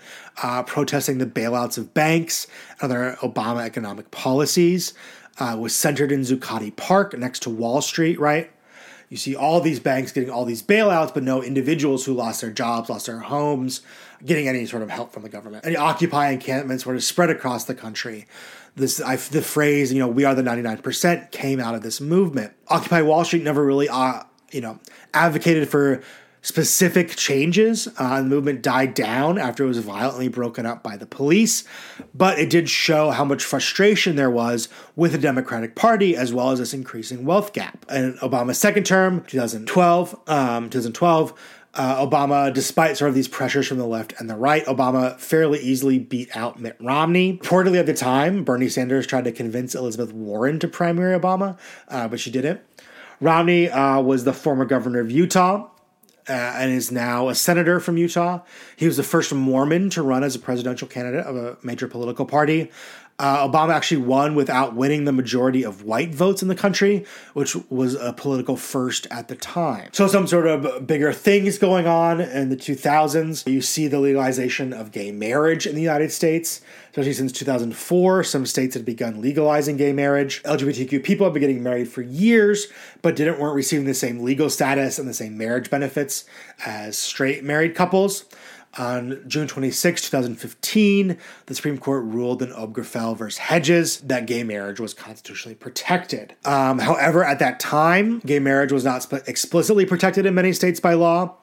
uh, 0.42 0.62
protesting 0.64 1.18
the 1.18 1.26
bailouts 1.26 1.78
of 1.78 1.94
banks 1.94 2.48
and 2.80 2.90
other 2.90 3.16
Obama 3.20 3.64
economic 3.64 4.10
policies. 4.10 4.94
Uh, 5.38 5.56
was 5.58 5.74
centered 5.74 6.10
in 6.10 6.22
Zuccotti 6.22 6.74
Park 6.74 7.16
next 7.16 7.40
to 7.42 7.50
Wall 7.50 7.82
Street, 7.82 8.18
right? 8.18 8.50
You 9.10 9.16
see 9.16 9.36
all 9.36 9.60
these 9.60 9.78
banks 9.78 10.10
getting 10.10 10.30
all 10.30 10.44
these 10.44 10.62
bailouts, 10.62 11.14
but 11.14 11.22
no 11.22 11.42
individuals 11.42 12.04
who 12.04 12.14
lost 12.14 12.40
their 12.40 12.50
jobs, 12.50 12.88
lost 12.88 13.06
their 13.06 13.20
homes, 13.20 13.82
getting 14.26 14.48
any 14.48 14.66
sort 14.66 14.82
of 14.82 14.90
help 14.90 15.12
from 15.12 15.22
the 15.22 15.28
government. 15.28 15.64
And 15.64 15.76
Occupy 15.76 16.30
encampments 16.30 16.84
were 16.84 16.98
spread 17.00 17.30
across 17.30 17.64
the 17.64 17.74
country. 17.74 18.26
This 18.74 19.00
I, 19.00 19.16
the 19.16 19.40
phrase 19.40 19.92
you 19.92 19.98
know 19.98 20.08
we 20.08 20.24
are 20.24 20.34
the 20.34 20.42
99% 20.42 21.30
came 21.30 21.60
out 21.60 21.74
of 21.74 21.82
this 21.82 22.00
movement. 22.00 22.52
Occupy 22.68 23.02
wall 23.02 23.24
street 23.24 23.42
never 23.42 23.64
really 23.64 23.88
uh, 23.88 24.24
you 24.50 24.60
know 24.60 24.80
advocated 25.14 25.68
for 25.68 26.02
specific 26.42 27.16
changes. 27.16 27.88
Uh, 27.98 28.20
the 28.20 28.28
movement 28.28 28.62
died 28.62 28.94
down 28.94 29.38
after 29.38 29.64
it 29.64 29.68
was 29.68 29.78
violently 29.78 30.28
broken 30.28 30.66
up 30.66 30.82
by 30.82 30.96
the 30.96 31.06
police 31.06 31.64
but 32.14 32.38
it 32.38 32.48
did 32.48 32.68
show 32.68 33.10
how 33.10 33.24
much 33.24 33.42
frustration 33.42 34.16
there 34.16 34.30
was 34.30 34.68
with 34.94 35.12
the 35.12 35.18
democratic 35.18 35.74
party 35.74 36.16
as 36.16 36.32
well 36.32 36.50
as 36.50 36.58
this 36.58 36.72
increasing 36.72 37.24
wealth 37.24 37.52
gap. 37.52 37.84
And 37.88 38.16
obama's 38.18 38.58
second 38.58 38.84
term 38.84 39.24
2012 39.24 40.20
um, 40.28 40.70
2012 40.70 41.32
uh, 41.76 42.06
Obama, 42.06 42.52
despite 42.52 42.96
sort 42.96 43.10
of 43.10 43.14
these 43.14 43.28
pressures 43.28 43.68
from 43.68 43.78
the 43.78 43.86
left 43.86 44.14
and 44.18 44.28
the 44.30 44.36
right, 44.36 44.64
Obama 44.64 45.18
fairly 45.20 45.58
easily 45.60 45.98
beat 45.98 46.34
out 46.34 46.58
Mitt 46.58 46.76
Romney. 46.80 47.38
Reportedly 47.38 47.78
at 47.78 47.86
the 47.86 47.94
time, 47.94 48.44
Bernie 48.44 48.68
Sanders 48.68 49.06
tried 49.06 49.24
to 49.24 49.32
convince 49.32 49.74
Elizabeth 49.74 50.12
Warren 50.12 50.58
to 50.60 50.68
primary 50.68 51.18
Obama, 51.18 51.58
uh, 51.88 52.08
but 52.08 52.18
she 52.18 52.30
didn't. 52.30 52.60
Romney 53.20 53.70
uh, 53.70 54.00
was 54.00 54.24
the 54.24 54.32
former 54.32 54.64
governor 54.64 55.00
of 55.00 55.10
Utah. 55.10 55.70
Uh, 56.28 56.32
and 56.32 56.72
is 56.72 56.90
now 56.90 57.28
a 57.28 57.34
senator 57.36 57.78
from 57.78 57.96
Utah. 57.96 58.40
He 58.74 58.86
was 58.86 58.96
the 58.96 59.04
first 59.04 59.32
Mormon 59.32 59.90
to 59.90 60.02
run 60.02 60.24
as 60.24 60.34
a 60.34 60.40
presidential 60.40 60.88
candidate 60.88 61.24
of 61.24 61.36
a 61.36 61.56
major 61.62 61.86
political 61.86 62.26
party. 62.26 62.72
Uh, 63.18 63.48
Obama 63.48 63.72
actually 63.72 64.02
won 64.02 64.34
without 64.34 64.74
winning 64.74 65.04
the 65.04 65.12
majority 65.12 65.62
of 65.62 65.82
white 65.82 66.14
votes 66.14 66.42
in 66.42 66.48
the 66.48 66.54
country, 66.54 67.04
which 67.32 67.56
was 67.70 67.94
a 67.94 68.12
political 68.12 68.56
first 68.56 69.06
at 69.10 69.28
the 69.28 69.34
time. 69.34 69.88
So, 69.92 70.06
some 70.06 70.26
sort 70.26 70.46
of 70.46 70.86
bigger 70.86 71.14
things 71.14 71.56
going 71.56 71.86
on 71.86 72.20
in 72.20 72.50
the 72.50 72.56
2000s. 72.56 73.50
You 73.50 73.62
see 73.62 73.88
the 73.88 74.00
legalization 74.00 74.74
of 74.74 74.92
gay 74.92 75.12
marriage 75.12 75.66
in 75.66 75.74
the 75.74 75.80
United 75.80 76.12
States, 76.12 76.60
especially 76.90 77.14
since 77.14 77.32
2004. 77.32 78.22
Some 78.22 78.44
states 78.44 78.74
had 78.74 78.84
begun 78.84 79.22
legalizing 79.22 79.78
gay 79.78 79.94
marriage. 79.94 80.42
LGBTQ 80.42 81.02
people 81.02 81.24
have 81.24 81.32
been 81.32 81.40
getting 81.40 81.62
married 81.62 81.88
for 81.88 82.02
years, 82.02 82.66
but 83.00 83.16
didn't 83.16 83.38
weren't 83.38 83.56
receiving 83.56 83.86
the 83.86 83.94
same 83.94 84.20
legal 84.20 84.50
status 84.50 84.98
and 84.98 85.08
the 85.08 85.14
same 85.14 85.38
marriage 85.38 85.70
benefits 85.70 86.26
as 86.66 86.98
straight 86.98 87.42
married 87.42 87.74
couples. 87.74 88.26
On 88.78 89.22
June 89.26 89.48
26, 89.48 90.02
2015, 90.02 91.16
the 91.46 91.54
Supreme 91.54 91.78
Court 91.78 92.04
ruled 92.04 92.42
in 92.42 92.50
Obergefell 92.50 93.16
versus 93.16 93.38
Hodges 93.38 94.00
that 94.00 94.26
gay 94.26 94.42
marriage 94.44 94.78
was 94.78 94.92
constitutionally 94.92 95.54
protected. 95.54 96.34
Um, 96.44 96.78
however, 96.78 97.24
at 97.24 97.38
that 97.38 97.58
time, 97.58 98.18
gay 98.20 98.38
marriage 98.38 98.72
was 98.72 98.84
not 98.84 99.10
explicitly 99.26 99.86
protected 99.86 100.26
in 100.26 100.34
many 100.34 100.52
states 100.52 100.78
by 100.78 100.94
law. 100.94 101.36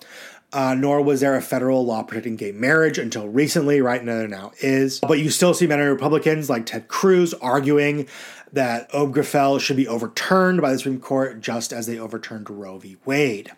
Uh, 0.51 0.75
nor 0.75 1.01
was 1.01 1.19
there 1.21 1.35
a 1.35 1.41
federal 1.41 1.83
law 1.83 2.03
protecting 2.03 2.35
gay 2.35 2.51
marriage 2.51 2.99
until 2.99 3.27
recently. 3.27 3.81
Right 3.81 4.03
now, 4.03 4.19
there 4.19 4.27
now 4.27 4.51
is. 4.59 4.99
But 4.99 5.17
you 5.17 5.31
still 5.31 5.55
see 5.55 5.65
many 5.65 5.81
Republicans 5.81 6.47
like 6.47 6.67
Ted 6.67 6.87
Cruz 6.87 7.33
arguing 7.33 8.07
that 8.51 8.91
Obergefell 8.91 9.59
should 9.59 9.77
be 9.77 9.87
overturned 9.87 10.61
by 10.61 10.71
the 10.71 10.77
Supreme 10.77 10.99
Court 10.99 11.41
just 11.41 11.73
as 11.73 11.87
they 11.87 11.97
overturned 11.97 12.51
Roe 12.51 12.77
v. 12.77 12.97
Wade. 13.03 13.51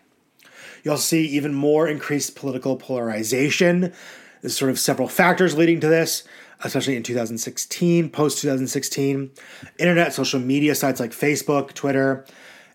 You'll 0.86 0.98
see 0.98 1.26
even 1.26 1.52
more 1.52 1.88
increased 1.88 2.36
political 2.36 2.76
polarization. 2.76 3.92
There's 4.40 4.56
sort 4.56 4.70
of 4.70 4.78
several 4.78 5.08
factors 5.08 5.56
leading 5.56 5.80
to 5.80 5.88
this, 5.88 6.22
especially 6.62 6.94
in 6.94 7.02
2016, 7.02 8.08
post 8.10 8.40
2016. 8.42 9.32
Internet, 9.80 10.12
social 10.12 10.38
media 10.38 10.76
sites 10.76 11.00
like 11.00 11.10
Facebook, 11.10 11.72
Twitter, 11.74 12.24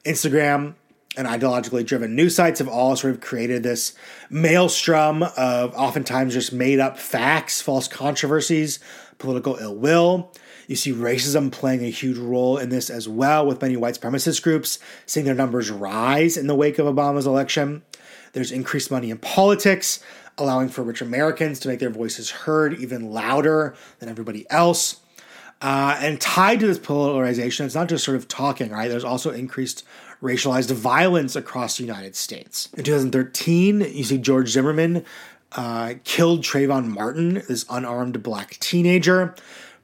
Instagram, 0.03 0.73
and 1.15 1.25
ideologically 1.25 1.85
driven 1.85 2.13
news 2.13 2.35
sites 2.35 2.59
have 2.59 2.67
all 2.67 2.97
sort 2.97 3.13
of 3.13 3.21
created 3.21 3.63
this 3.63 3.93
maelstrom 4.29 5.23
of 5.23 5.73
oftentimes 5.75 6.33
just 6.33 6.51
made 6.51 6.81
up 6.81 6.99
facts, 6.99 7.61
false 7.61 7.87
controversies, 7.87 8.79
political 9.19 9.55
ill 9.55 9.75
will. 9.75 10.33
You 10.67 10.75
see 10.75 10.91
racism 10.91 11.49
playing 11.49 11.85
a 11.85 11.89
huge 11.89 12.17
role 12.17 12.57
in 12.57 12.67
this 12.67 12.89
as 12.89 13.07
well, 13.07 13.45
with 13.45 13.61
many 13.61 13.77
white 13.77 13.95
supremacist 13.95 14.41
groups 14.41 14.79
seeing 15.05 15.25
their 15.25 15.33
numbers 15.33 15.71
rise 15.71 16.35
in 16.35 16.47
the 16.47 16.55
wake 16.55 16.77
of 16.77 16.93
Obama's 16.93 17.25
election. 17.25 17.83
There's 18.33 18.51
increased 18.51 18.91
money 18.91 19.09
in 19.09 19.17
politics, 19.17 20.03
allowing 20.37 20.69
for 20.69 20.83
rich 20.83 21.01
Americans 21.01 21.59
to 21.61 21.67
make 21.67 21.79
their 21.79 21.89
voices 21.89 22.29
heard 22.29 22.73
even 22.79 23.11
louder 23.11 23.75
than 23.99 24.09
everybody 24.09 24.45
else. 24.49 25.01
Uh, 25.61 25.95
and 25.99 26.19
tied 26.19 26.59
to 26.59 26.67
this 26.67 26.79
polarization, 26.79 27.65
it's 27.65 27.75
not 27.75 27.87
just 27.87 28.03
sort 28.03 28.17
of 28.17 28.27
talking, 28.27 28.71
right? 28.71 28.89
There's 28.89 29.03
also 29.03 29.29
increased 29.29 29.83
racialized 30.21 30.71
violence 30.71 31.35
across 31.35 31.77
the 31.77 31.83
United 31.83 32.15
States. 32.15 32.69
In 32.75 32.83
2013, 32.83 33.81
you 33.81 34.03
see 34.03 34.17
George 34.17 34.49
Zimmerman 34.49 35.05
uh, 35.51 35.95
killed 36.03 36.41
Trayvon 36.41 36.87
Martin, 36.87 37.43
this 37.47 37.65
unarmed 37.69 38.23
black 38.23 38.57
teenager. 38.59 39.35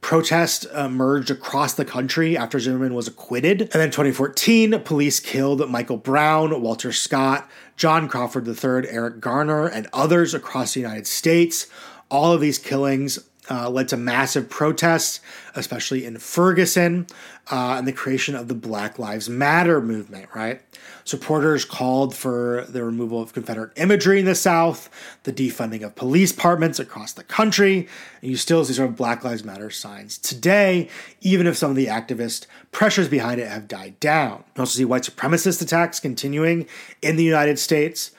Protest 0.01 0.65
emerged 0.73 1.31
across 1.31 1.73
the 1.73 1.83
country 1.83 2.37
after 2.37 2.59
Zimmerman 2.59 2.93
was 2.93 3.07
acquitted. 3.07 3.61
And 3.61 3.71
then 3.71 3.89
2014, 3.89 4.79
police 4.83 5.19
killed 5.19 5.69
Michael 5.69 5.97
Brown, 5.97 6.61
Walter 6.61 6.91
Scott, 6.91 7.49
John 7.77 8.09
Crawford 8.09 8.47
III, 8.47 8.89
Eric 8.89 9.21
Garner, 9.21 9.67
and 9.67 9.87
others 9.93 10.33
across 10.33 10.73
the 10.73 10.79
United 10.81 11.07
States. 11.07 11.67
All 12.09 12.33
of 12.33 12.41
these 12.41 12.57
killings 12.57 13.19
uh, 13.49 13.69
led 13.69 13.87
to 13.89 13.97
massive 13.97 14.49
protests, 14.49 15.19
especially 15.55 16.05
in 16.05 16.17
Ferguson, 16.17 17.07
uh, 17.49 17.75
and 17.77 17.87
the 17.87 17.93
creation 17.93 18.35
of 18.35 18.47
the 18.47 18.53
Black 18.53 18.99
Lives 18.99 19.29
Matter 19.29 19.81
movement, 19.81 20.27
right? 20.35 20.61
Supporters 21.05 21.63
called 21.63 22.13
for 22.13 22.65
the 22.67 22.83
removal 22.83 23.21
of 23.21 23.33
Confederate 23.33 23.71
imagery 23.77 24.19
in 24.19 24.25
the 24.25 24.35
South, 24.35 24.89
the 25.23 25.31
defunding 25.31 25.81
of 25.81 25.95
police 25.95 26.31
departments 26.31 26.79
across 26.79 27.13
the 27.13 27.23
country, 27.23 27.87
and 28.21 28.31
you 28.31 28.37
still 28.37 28.65
see 28.65 28.73
sort 28.73 28.89
of 28.89 28.95
Black 28.97 29.23
Lives 29.23 29.45
Matter 29.45 29.69
signs 29.69 30.17
today, 30.17 30.89
even 31.21 31.47
if 31.47 31.55
some 31.55 31.69
of 31.69 31.77
the 31.77 31.87
activist 31.87 32.47
pressures 32.71 33.07
behind 33.07 33.39
it 33.39 33.47
have 33.47 33.67
died 33.67 33.99
down. 33.99 34.43
You 34.55 34.61
also 34.61 34.77
see 34.77 34.85
white 34.85 35.03
supremacist 35.03 35.61
attacks 35.61 35.99
continuing 35.99 36.67
in 37.01 37.15
the 37.15 37.23
United 37.23 37.59
States. 37.59 38.11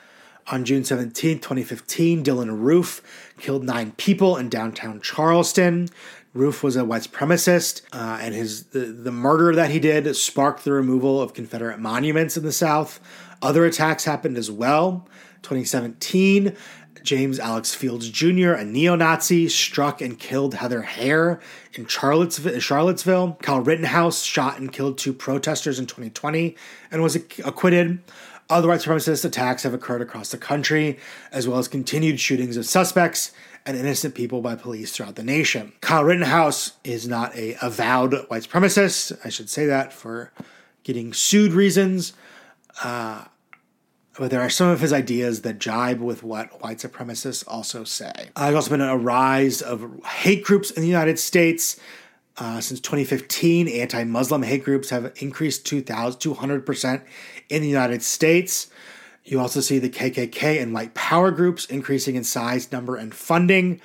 On 0.51 0.65
June 0.65 0.83
17, 0.83 1.37
2015, 1.39 2.23
Dylann 2.23 2.59
Roof 2.59 3.03
killed 3.37 3.63
nine 3.63 3.91
people 3.93 4.35
in 4.35 4.49
downtown 4.49 4.99
Charleston. 4.99 5.89
Roof 6.33 6.63
was 6.63 6.75
a 6.75 6.83
white 6.83 7.03
supremacist, 7.03 7.83
uh, 7.93 8.17
and 8.19 8.33
his 8.33 8.65
the, 8.65 8.79
the 8.79 9.11
murder 9.11 9.53
that 9.55 9.69
he 9.69 9.79
did 9.79 10.15
sparked 10.15 10.63
the 10.63 10.71
removal 10.71 11.21
of 11.21 11.35
Confederate 11.35 11.79
monuments 11.79 12.35
in 12.35 12.43
the 12.43 12.51
South. 12.51 12.99
Other 13.43 13.63
attacks 13.65 14.05
happened 14.05 14.37
as 14.37 14.49
well. 14.49 15.07
2017, 15.43 16.55
James 17.03 17.39
Alex 17.39 17.75
Fields 17.75 18.09
Jr., 18.09 18.51
a 18.51 18.65
neo 18.65 18.95
Nazi, 18.95 19.49
struck 19.49 20.01
and 20.01 20.17
killed 20.17 20.55
Heather 20.55 20.81
Heyer 20.81 21.39
in 21.73 21.85
Charlottesville. 21.85 22.59
Charlottesville. 22.59 23.37
Kyle 23.41 23.61
Rittenhouse 23.61 24.23
shot 24.23 24.59
and 24.59 24.71
killed 24.73 24.97
two 24.97 25.13
protesters 25.13 25.79
in 25.79 25.85
2020 25.85 26.55
and 26.91 27.03
was 27.03 27.15
acquitted. 27.15 27.99
Other 28.49 28.67
white 28.67 28.79
supremacist 28.79 29.23
attacks 29.25 29.63
have 29.63 29.75
occurred 29.75 30.01
across 30.01 30.31
the 30.31 30.37
country, 30.37 30.97
as 31.31 31.47
well 31.47 31.59
as 31.59 31.67
continued 31.67 32.19
shootings 32.19 32.57
of 32.57 32.65
suspects 32.65 33.31
and 33.65 33.77
innocent 33.77 34.15
people 34.15 34.41
by 34.41 34.55
police 34.55 34.91
throughout 34.91 35.15
the 35.15 35.23
nation. 35.23 35.73
Kyle 35.81 36.03
Rittenhouse 36.03 36.73
is 36.83 37.07
not 37.07 37.35
a 37.35 37.55
avowed 37.61 38.25
white 38.27 38.43
supremacist. 38.43 39.19
I 39.23 39.29
should 39.29 39.49
say 39.49 39.67
that 39.67 39.93
for 39.93 40.31
getting 40.83 41.13
sued 41.13 41.53
reasons. 41.53 42.13
Uh, 42.83 43.25
but 44.17 44.31
there 44.31 44.41
are 44.41 44.49
some 44.49 44.69
of 44.69 44.81
his 44.81 44.91
ideas 44.91 45.43
that 45.43 45.59
jibe 45.59 46.01
with 46.01 46.23
what 46.23 46.61
white 46.61 46.79
supremacists 46.79 47.43
also 47.47 47.83
say. 47.83 48.11
Uh, 48.35 48.45
there's 48.45 48.55
also 48.55 48.71
been 48.71 48.81
a 48.81 48.97
rise 48.97 49.61
of 49.61 50.03
hate 50.05 50.43
groups 50.43 50.71
in 50.71 50.81
the 50.81 50.87
United 50.87 51.19
States. 51.19 51.79
Uh, 52.39 52.61
since 52.61 52.79
2015, 52.79 53.67
anti 53.67 54.03
Muslim 54.05 54.43
hate 54.43 54.63
groups 54.63 54.89
have 54.89 55.11
increased 55.17 55.65
200% 55.65 57.01
in 57.49 57.61
the 57.61 57.67
United 57.67 58.01
States. 58.01 58.69
You 59.25 59.41
also 59.41 59.59
see 59.59 59.77
the 59.77 59.89
KKK 59.89 60.61
and 60.61 60.73
white 60.73 60.93
power 60.93 61.31
groups 61.31 61.65
increasing 61.65 62.15
in 62.15 62.23
size, 62.23 62.71
number, 62.71 62.95
and 62.95 63.13
funding. 63.13 63.81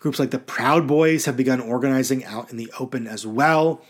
Groups 0.00 0.18
like 0.18 0.30
the 0.30 0.38
Proud 0.38 0.86
Boys 0.86 1.26
have 1.26 1.36
begun 1.36 1.60
organizing 1.60 2.24
out 2.24 2.50
in 2.50 2.56
the 2.56 2.72
open 2.80 3.06
as 3.06 3.26
well. 3.26 3.82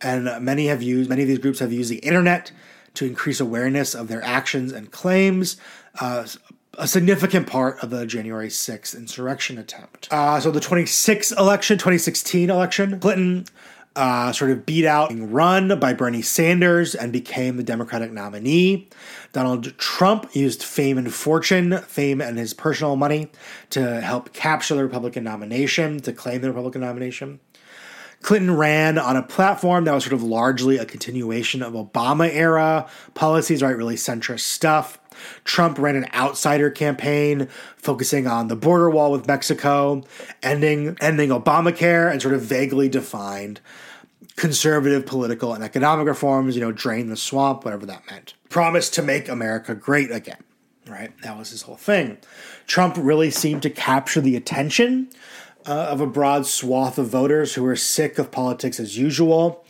And 0.00 0.24
many 0.42 0.66
have 0.68 0.82
used 0.82 1.10
many 1.10 1.22
of 1.22 1.28
these 1.28 1.38
groups 1.38 1.58
have 1.58 1.72
used 1.72 1.90
the 1.90 1.98
internet 1.98 2.52
to 2.94 3.04
increase 3.04 3.40
awareness 3.40 3.94
of 3.94 4.06
their 4.06 4.22
actions 4.22 4.72
and 4.72 4.90
claims. 4.90 5.56
Uh, 6.00 6.26
a 6.78 6.86
significant 6.86 7.46
part 7.46 7.82
of 7.82 7.90
the 7.90 8.06
January 8.06 8.48
6th 8.48 8.96
insurrection 8.96 9.58
attempt. 9.58 10.08
Uh, 10.10 10.40
so 10.40 10.50
the 10.50 10.60
26 10.60 11.32
election, 11.32 11.78
2016 11.78 12.50
election, 12.50 12.98
Clinton 13.00 13.46
uh, 13.96 14.32
sort 14.32 14.50
of 14.50 14.66
beat 14.66 14.84
out 14.84 15.10
and 15.10 15.32
run 15.32 15.78
by 15.78 15.92
Bernie 15.92 16.22
Sanders 16.22 16.94
and 16.94 17.12
became 17.12 17.56
the 17.56 17.62
Democratic 17.62 18.10
nominee. 18.12 18.88
Donald 19.32 19.76
Trump 19.78 20.34
used 20.34 20.62
fame 20.62 20.98
and 20.98 21.12
fortune, 21.12 21.78
fame 21.78 22.20
and 22.20 22.38
his 22.38 22.54
personal 22.54 22.96
money, 22.96 23.30
to 23.70 24.00
help 24.00 24.32
capture 24.32 24.74
the 24.74 24.82
Republican 24.82 25.24
nomination, 25.24 26.00
to 26.00 26.12
claim 26.12 26.40
the 26.40 26.48
Republican 26.48 26.80
nomination. 26.80 27.40
Clinton 28.22 28.56
ran 28.56 28.96
on 28.96 29.16
a 29.16 29.22
platform 29.22 29.84
that 29.84 29.92
was 29.92 30.04
sort 30.04 30.14
of 30.14 30.22
largely 30.22 30.78
a 30.78 30.86
continuation 30.86 31.62
of 31.62 31.74
Obama 31.74 32.26
era 32.32 32.88
policies, 33.12 33.62
right? 33.62 33.76
Really 33.76 33.96
centrist 33.96 34.40
stuff. 34.40 34.98
Trump 35.44 35.78
ran 35.78 35.96
an 35.96 36.06
outsider 36.14 36.70
campaign 36.70 37.48
focusing 37.76 38.26
on 38.26 38.48
the 38.48 38.56
border 38.56 38.90
wall 38.90 39.12
with 39.12 39.26
Mexico, 39.26 40.02
ending 40.42 40.96
ending 41.00 41.30
Obamacare, 41.30 42.10
and 42.10 42.20
sort 42.20 42.34
of 42.34 42.42
vaguely 42.42 42.88
defined 42.88 43.60
conservative 44.36 45.06
political 45.06 45.54
and 45.54 45.62
economic 45.62 46.06
reforms, 46.06 46.56
you 46.56 46.60
know, 46.60 46.72
drain 46.72 47.08
the 47.08 47.16
swamp, 47.16 47.64
whatever 47.64 47.86
that 47.86 48.02
meant. 48.10 48.34
Promised 48.48 48.94
to 48.94 49.02
make 49.02 49.28
America 49.28 49.74
great 49.74 50.10
again, 50.10 50.42
right? 50.88 51.16
That 51.22 51.38
was 51.38 51.50
his 51.50 51.62
whole 51.62 51.76
thing. 51.76 52.18
Trump 52.66 52.96
really 52.98 53.30
seemed 53.30 53.62
to 53.62 53.70
capture 53.70 54.20
the 54.20 54.36
attention 54.36 55.10
uh, 55.66 55.72
of 55.72 56.00
a 56.00 56.06
broad 56.06 56.46
swath 56.46 56.98
of 56.98 57.08
voters 57.08 57.54
who 57.54 57.62
were 57.62 57.76
sick 57.76 58.18
of 58.18 58.30
politics 58.30 58.80
as 58.80 58.98
usual. 58.98 59.64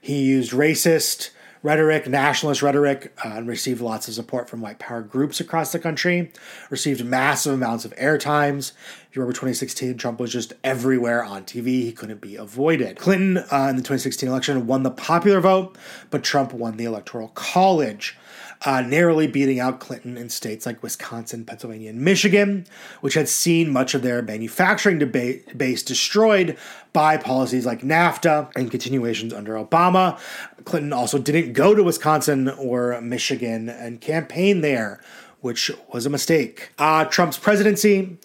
He 0.00 0.22
used 0.22 0.52
racist, 0.52 1.30
rhetoric, 1.62 2.08
nationalist 2.08 2.62
rhetoric, 2.62 3.12
uh, 3.24 3.28
and 3.34 3.48
received 3.48 3.80
lots 3.80 4.08
of 4.08 4.14
support 4.14 4.48
from 4.48 4.60
white 4.60 4.78
power 4.78 5.02
groups 5.02 5.40
across 5.40 5.72
the 5.72 5.78
country. 5.78 6.32
Received 6.70 7.04
massive 7.04 7.54
amounts 7.54 7.84
of 7.84 7.94
airtimes. 7.96 8.72
If 9.08 9.16
you 9.16 9.22
remember 9.22 9.34
2016, 9.34 9.96
Trump 9.96 10.20
was 10.20 10.32
just 10.32 10.52
everywhere 10.62 11.24
on 11.24 11.44
TV. 11.44 11.66
He 11.82 11.92
couldn't 11.92 12.20
be 12.20 12.36
avoided. 12.36 12.96
Clinton 12.96 13.38
uh, 13.38 13.66
in 13.68 13.76
the 13.76 13.82
2016 13.82 14.28
election 14.28 14.66
won 14.66 14.82
the 14.82 14.90
popular 14.90 15.40
vote, 15.40 15.76
but 16.10 16.22
Trump 16.22 16.52
won 16.52 16.76
the 16.76 16.84
electoral 16.84 17.28
college 17.28 18.16
uh, 18.62 18.82
narrowly 18.82 19.26
beating 19.26 19.58
out 19.58 19.80
Clinton 19.80 20.16
in 20.16 20.28
states 20.28 20.66
like 20.66 20.82
Wisconsin, 20.82 21.44
Pennsylvania, 21.44 21.90
and 21.90 22.00
Michigan, 22.00 22.66
which 23.00 23.14
had 23.14 23.28
seen 23.28 23.72
much 23.72 23.94
of 23.94 24.02
their 24.02 24.22
manufacturing 24.22 24.98
debate 24.98 25.56
base 25.56 25.82
destroyed 25.82 26.56
by 26.92 27.16
policies 27.16 27.64
like 27.64 27.80
NAFTA 27.80 28.50
and 28.56 28.70
continuations 28.70 29.32
under 29.32 29.54
Obama. 29.54 30.18
Clinton 30.64 30.92
also 30.92 31.18
didn't 31.18 31.54
go 31.54 31.74
to 31.74 31.82
Wisconsin 31.82 32.48
or 32.48 33.00
Michigan 33.00 33.68
and 33.68 34.00
campaign 34.00 34.60
there, 34.60 35.00
which 35.40 35.70
was 35.92 36.04
a 36.04 36.10
mistake. 36.10 36.72
Uh, 36.78 37.04
Trump's 37.06 37.38
presidency 37.38 38.18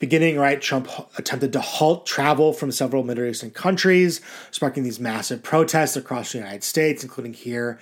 beginning, 0.00 0.38
right, 0.38 0.60
Trump 0.60 0.88
attempted 1.18 1.52
to 1.52 1.60
halt 1.60 2.06
travel 2.06 2.52
from 2.52 2.72
several 2.72 3.04
Middle 3.04 3.26
Eastern 3.26 3.50
countries, 3.50 4.20
sparking 4.50 4.82
these 4.82 4.98
massive 4.98 5.42
protests 5.42 5.94
across 5.94 6.32
the 6.32 6.38
United 6.38 6.64
States, 6.64 7.04
including 7.04 7.34
here 7.34 7.78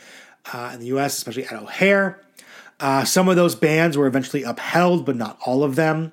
uh, 0.53 0.71
in 0.75 0.81
the 0.81 0.87
US, 0.87 1.17
especially 1.17 1.47
at 1.47 1.53
O'Hare. 1.53 2.21
Uh, 2.81 3.05
some 3.05 3.29
of 3.29 3.37
those 3.37 3.55
bans 3.55 3.97
were 3.97 4.07
eventually 4.07 4.43
upheld, 4.43 5.05
but 5.05 5.17
not 5.17 5.39
all 5.45 5.65
of 5.65 5.77
them. 5.77 6.13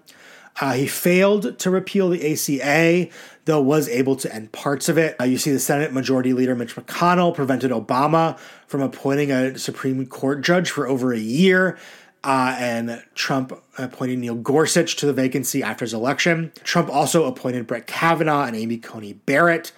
Uh, 0.59 0.73
he 0.73 0.87
failed 0.87 1.59
to 1.59 1.69
repeal 1.69 2.09
the 2.09 2.31
ACA, 2.31 3.11
though 3.43 3.61
was 3.61 3.89
able 3.89 4.15
to 4.15 4.33
end 4.33 4.51
parts 4.51 4.87
of 4.87 4.97
it. 4.97 5.15
Uh, 5.19 5.25
you 5.25 5.37
see 5.37 5.51
the 5.51 5.59
Senate 5.59 5.91
Majority 5.91 6.33
Leader 6.33 6.55
Mitch 6.55 6.75
McConnell 6.75 7.35
prevented 7.35 7.71
Obama 7.71 8.37
from 8.65 8.81
appointing 8.81 9.31
a 9.31 9.57
Supreme 9.57 10.05
Court 10.05 10.41
judge 10.41 10.71
for 10.71 10.87
over 10.87 11.13
a 11.13 11.19
year. 11.19 11.77
Uh, 12.23 12.55
and 12.57 13.03
Trump 13.13 13.53
appointed 13.77 14.17
Neil 14.17 14.33
Gorsuch 14.33 14.95
to 14.95 15.05
the 15.05 15.13
vacancy 15.13 15.61
after 15.61 15.85
his 15.85 15.93
election. 15.93 16.51
Trump 16.63 16.89
also 16.89 17.25
appointed 17.25 17.67
Brett 17.67 17.85
Kavanaugh 17.85 18.45
and 18.45 18.55
Amy 18.55 18.77
Coney 18.77 19.13
Barrett 19.13 19.71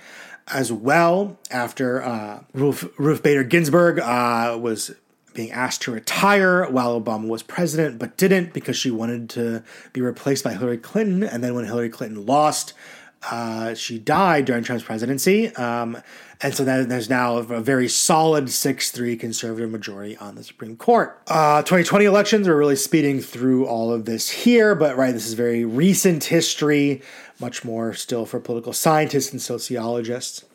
as 0.47 0.71
well 0.71 1.37
after 1.51 2.01
uh, 2.03 2.43
Ruth, 2.53 2.89
Ruth 2.97 3.23
Bader 3.23 3.43
Ginsburg 3.43 3.99
uh, 3.99 4.57
was 4.59 4.91
being 5.33 5.51
asked 5.51 5.83
to 5.83 5.91
retire 5.91 6.67
while 6.69 6.99
Obama 6.99 7.27
was 7.27 7.43
president, 7.43 7.99
but 7.99 8.17
didn't 8.17 8.53
because 8.53 8.75
she 8.75 8.89
wanted 8.89 9.29
to 9.29 9.63
be 9.93 10.01
replaced 10.01 10.43
by 10.43 10.53
Hillary 10.53 10.79
Clinton. 10.79 11.23
And 11.23 11.43
then 11.43 11.53
when 11.53 11.65
Hillary 11.65 11.89
Clinton 11.89 12.25
lost, 12.25 12.73
uh, 13.23 13.73
she 13.73 13.99
died 13.99 14.45
during 14.45 14.63
Trump's 14.63 14.83
presidency. 14.83 15.53
Um, 15.55 16.01
and 16.41 16.53
so 16.53 16.63
then 16.63 16.87
there's 16.87 17.09
now 17.09 17.37
a 17.37 17.61
very 17.61 17.87
solid 17.87 18.49
6 18.49 18.91
3 18.91 19.17
conservative 19.17 19.71
majority 19.71 20.15
on 20.17 20.35
the 20.35 20.43
Supreme 20.43 20.77
Court. 20.77 21.19
Uh, 21.27 21.61
2020 21.61 22.05
elections, 22.05 22.47
are 22.47 22.55
really 22.55 22.75
speeding 22.75 23.19
through 23.19 23.65
all 23.65 23.91
of 23.91 24.05
this 24.05 24.29
here, 24.29 24.75
but 24.75 24.95
right, 24.95 25.13
this 25.13 25.25
is 25.25 25.33
very 25.33 25.65
recent 25.65 26.25
history, 26.25 27.01
much 27.39 27.65
more 27.65 27.93
still 27.93 28.25
for 28.25 28.39
political 28.39 28.71
scientists 28.71 29.31
and 29.31 29.41
sociologists. 29.41 30.45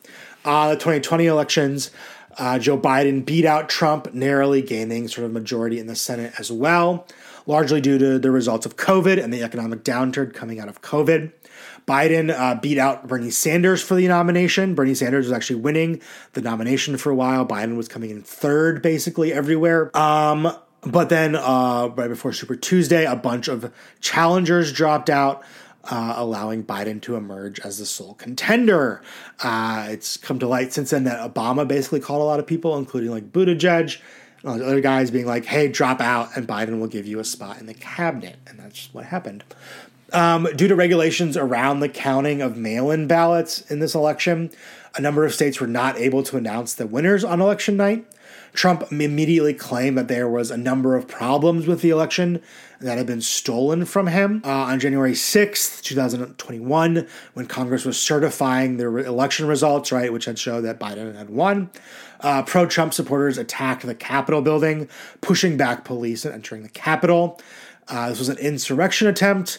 Uh, 0.45 0.69
the 0.69 0.75
2020 0.75 1.25
elections, 1.25 1.91
uh, 2.37 2.59
Joe 2.59 2.77
Biden 2.77 3.25
beat 3.25 3.45
out 3.45 3.69
Trump, 3.69 4.13
narrowly 4.13 4.61
gaining 4.61 5.07
sort 5.07 5.25
of 5.25 5.31
majority 5.31 5.79
in 5.79 5.87
the 5.87 5.95
Senate 5.95 6.33
as 6.39 6.51
well, 6.51 7.05
largely 7.45 7.81
due 7.81 7.97
to 7.97 8.19
the 8.19 8.31
results 8.31 8.65
of 8.65 8.77
COVID 8.77 9.21
and 9.21 9.33
the 9.33 9.43
economic 9.43 9.83
downturn 9.83 10.33
coming 10.33 10.59
out 10.59 10.69
of 10.69 10.81
COVID. 10.81 11.31
Biden 11.87 12.29
uh, 12.31 12.55
beat 12.55 12.77
out 12.77 13.07
Bernie 13.07 13.29
Sanders 13.29 13.81
for 13.81 13.95
the 13.95 14.07
nomination. 14.07 14.75
Bernie 14.75 14.95
Sanders 14.95 15.25
was 15.25 15.33
actually 15.33 15.61
winning 15.61 16.01
the 16.33 16.41
nomination 16.41 16.97
for 16.97 17.09
a 17.09 17.15
while. 17.15 17.45
Biden 17.45 17.75
was 17.75 17.87
coming 17.87 18.09
in 18.09 18.21
third 18.21 18.81
basically 18.81 19.33
everywhere. 19.33 19.95
Um, 19.97 20.53
But 20.85 21.07
then, 21.07 21.35
uh, 21.37 21.91
right 21.95 22.09
before 22.09 22.33
Super 22.33 22.57
Tuesday, 22.57 23.05
a 23.05 23.15
bunch 23.15 23.47
of 23.47 23.71
challengers 24.01 24.73
dropped 24.73 25.09
out, 25.09 25.41
uh, 25.85 26.15
allowing 26.17 26.65
Biden 26.65 27.01
to 27.03 27.15
emerge 27.15 27.61
as 27.61 27.77
the 27.79 27.85
sole 27.85 28.15
contender. 28.15 29.01
Uh, 29.41 29.87
it's 29.91 30.17
come 30.17 30.39
to 30.39 30.47
light 30.47 30.73
since 30.73 30.89
then 30.89 31.05
that 31.05 31.33
Obama 31.33 31.65
basically 31.65 32.01
called 32.01 32.21
a 32.21 32.25
lot 32.25 32.39
of 32.41 32.45
people, 32.45 32.77
including 32.77 33.11
like 33.11 33.31
Buttigieg, 33.31 33.97
and 34.43 34.61
other 34.61 34.81
guys, 34.81 35.09
being 35.09 35.25
like, 35.25 35.45
"Hey, 35.45 35.69
drop 35.69 36.01
out, 36.01 36.35
and 36.35 36.45
Biden 36.45 36.81
will 36.81 36.87
give 36.87 37.07
you 37.07 37.19
a 37.19 37.23
spot 37.23 37.61
in 37.61 37.65
the 37.65 37.73
cabinet," 37.73 38.35
and 38.45 38.59
that's 38.59 38.89
what 38.91 39.05
happened. 39.05 39.45
Um, 40.13 40.47
due 40.55 40.67
to 40.67 40.75
regulations 40.75 41.35
around 41.35 41.79
the 41.79 41.89
counting 41.89 42.41
of 42.41 42.55
mail 42.55 42.91
in 42.91 43.07
ballots 43.07 43.61
in 43.71 43.79
this 43.79 43.95
election, 43.95 44.51
a 44.95 45.01
number 45.01 45.25
of 45.25 45.33
states 45.33 45.59
were 45.59 45.67
not 45.67 45.97
able 45.97 46.21
to 46.23 46.37
announce 46.37 46.75
the 46.75 46.85
winners 46.85 47.23
on 47.23 47.41
election 47.41 47.75
night. 47.75 48.05
Trump 48.53 48.91
immediately 48.91 49.55
claimed 49.55 49.97
that 49.97 50.07
there 50.07 50.29
was 50.29 50.51
a 50.51 50.57
number 50.57 50.95
of 50.95 51.07
problems 51.07 51.65
with 51.65 51.81
the 51.81 51.89
election 51.89 52.39
that 52.79 52.99
had 52.99 53.07
been 53.07 53.21
stolen 53.21 53.85
from 53.85 54.05
him. 54.05 54.43
Uh, 54.45 54.49
on 54.49 54.79
January 54.79 55.13
6th, 55.13 55.81
2021, 55.81 57.07
when 57.33 57.47
Congress 57.47 57.83
was 57.83 57.99
certifying 57.99 58.77
the 58.77 58.87
re- 58.87 59.05
election 59.05 59.47
results, 59.47 59.91
right, 59.91 60.13
which 60.13 60.25
had 60.25 60.37
showed 60.37 60.61
that 60.61 60.79
Biden 60.79 61.15
had 61.15 61.31
won, 61.31 61.71
uh, 62.19 62.43
pro 62.43 62.67
Trump 62.67 62.93
supporters 62.93 63.39
attacked 63.39 63.83
the 63.83 63.95
Capitol 63.95 64.43
building, 64.43 64.87
pushing 65.21 65.57
back 65.57 65.83
police 65.83 66.23
and 66.23 66.35
entering 66.35 66.61
the 66.61 66.69
Capitol. 66.69 67.41
Uh, 67.87 68.09
this 68.09 68.19
was 68.19 68.29
an 68.29 68.37
insurrection 68.37 69.07
attempt. 69.07 69.57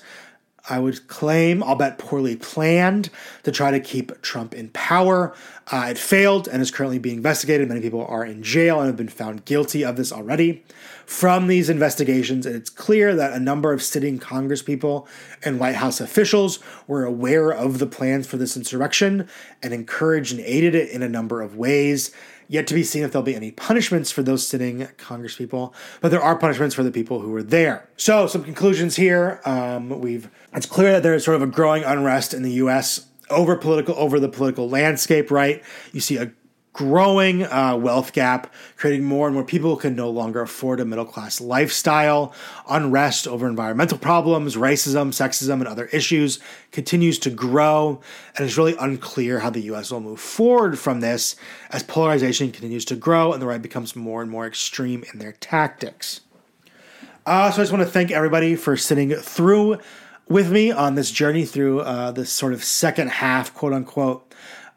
I 0.69 0.79
would 0.79 1.09
claim, 1.09 1.63
I'll 1.63 1.75
bet 1.75 1.99
poorly 1.99 2.37
planned, 2.37 3.11
to 3.43 3.53
try 3.53 3.71
to 3.71 3.81
keep 3.81 4.23
Trump 4.23 4.55
in 4.55 4.71
power. 4.71 5.35
Uh, 5.71 5.89
it 5.91 5.99
failed 5.99 6.49
and 6.49 6.63
is 6.63 6.71
currently 6.71 6.99
being 6.99 7.17
investigated. 7.17 7.69
Many 7.69 7.83
people 7.83 8.07
are 8.07 8.25
in 8.25 8.43
jail 8.43 8.79
and 8.81 8.87
have 8.87 8.97
been 8.97 9.09
found 9.09 9.45
guilty 9.45 9.85
of 9.85 9.97
this 9.97 10.11
already. 10.11 10.65
From 11.05 11.49
these 11.49 11.69
investigations, 11.69 12.47
it's 12.47 12.71
clear 12.71 13.15
that 13.15 13.35
a 13.35 13.41
number 13.41 13.75
of 13.75 13.83
sitting 13.83 14.19
Congresspeople 14.19 15.07
and 15.45 15.61
White 15.61 15.75
House 15.75 16.01
officials 16.01 16.61
were 16.87 17.05
aware 17.05 17.51
of 17.51 17.79
the 17.79 17.87
plans 17.87 18.27
for 18.27 18.39
this 18.39 18.57
insurrection 18.57 19.29
and 19.63 19.75
encouraged 19.75 20.33
and 20.33 20.41
aided 20.41 20.75
it 20.75 20.89
in 20.89 21.03
a 21.03 21.09
number 21.09 21.43
of 21.43 21.57
ways. 21.57 22.11
Yet 22.49 22.67
to 22.69 22.75
be 22.75 22.83
seen 22.83 23.03
if 23.03 23.13
there'll 23.13 23.25
be 23.25 23.35
any 23.35 23.51
punishments 23.51 24.11
for 24.11 24.23
those 24.23 24.47
sitting 24.47 24.89
congresspeople, 24.99 25.73
but 26.01 26.11
there 26.11 26.23
are 26.23 26.37
punishments 26.37 26.75
for 26.75 26.83
the 26.83 26.91
people 26.91 27.21
who 27.21 27.31
were 27.31 27.43
there. 27.43 27.89
So, 27.97 28.27
some 28.27 28.45
conclusions 28.45 28.97
here. 28.97 29.41
Um, 29.45 30.01
we've 30.01 30.31
it's 30.53 30.67
clear 30.67 30.93
that 30.93 31.03
there 31.03 31.15
is 31.15 31.25
sort 31.25 31.37
of 31.37 31.43
a 31.43 31.47
growing 31.47 31.85
unrest 31.85 32.35
in 32.35 32.43
the 32.43 32.53
U.S. 32.53 33.07
over 33.31 33.57
political 33.57 33.95
over 33.97 34.21
the 34.21 34.29
political 34.29 34.69
landscape. 34.69 35.31
Right, 35.31 35.63
you 35.93 36.01
see 36.01 36.17
a 36.17 36.33
growing 36.75 37.45
uh, 37.45 37.77
wealth 37.81 38.13
gap, 38.13 38.53
creating 38.77 39.05
more 39.05 39.27
and 39.27 39.35
more 39.35 39.45
people 39.45 39.75
who 39.75 39.81
can 39.81 39.97
no 39.97 40.11
longer 40.11 40.43
afford 40.43 40.81
a 40.81 40.85
middle 40.85 41.05
class 41.07 41.41
lifestyle. 41.41 42.35
Unrest 42.69 43.27
over 43.27 43.49
environmental 43.49 43.97
problems, 43.97 44.57
racism, 44.57 45.09
sexism, 45.09 45.55
and 45.55 45.69
other 45.69 45.87
issues 45.87 46.41
continues 46.73 47.19
to 47.21 47.31
grow, 47.31 48.01
and 48.37 48.45
it's 48.45 48.59
really 48.59 48.77
unclear 48.79 49.39
how 49.39 49.49
the 49.49 49.61
U.S. 49.63 49.91
will 49.91 50.01
move 50.01 50.21
forward 50.21 50.79
from 50.79 51.01
this 51.01 51.37
as 51.71 51.83
polarization 51.85 52.51
continues 52.51 52.85
to 52.87 52.97
grow 52.97 53.33
and 53.33 53.41
the 53.41 53.47
right 53.47 53.63
becomes 53.63 53.97
more 53.97 54.21
and 54.21 54.31
more 54.31 54.47
extreme 54.47 55.05
in 55.13 55.21
their 55.21 55.33
tactics. 55.33 56.23
Uh, 57.25 57.51
so 57.51 57.61
I 57.61 57.63
just 57.63 57.73
want 57.73 57.85
to 57.85 57.91
thank 57.91 58.11
everybody 58.11 58.57
for 58.57 58.77
sitting 58.77 59.15
through 59.15 59.79
with 60.29 60.51
me 60.51 60.73
on 60.73 60.97
this 60.97 61.11
journey 61.11 61.45
through 61.45 61.81
uh, 61.81 62.11
this 62.11 62.31
sort 62.31 62.53
of 62.53 62.65
second 62.65 63.11
half, 63.11 63.55
quote 63.55 63.73
unquote, 63.73 64.35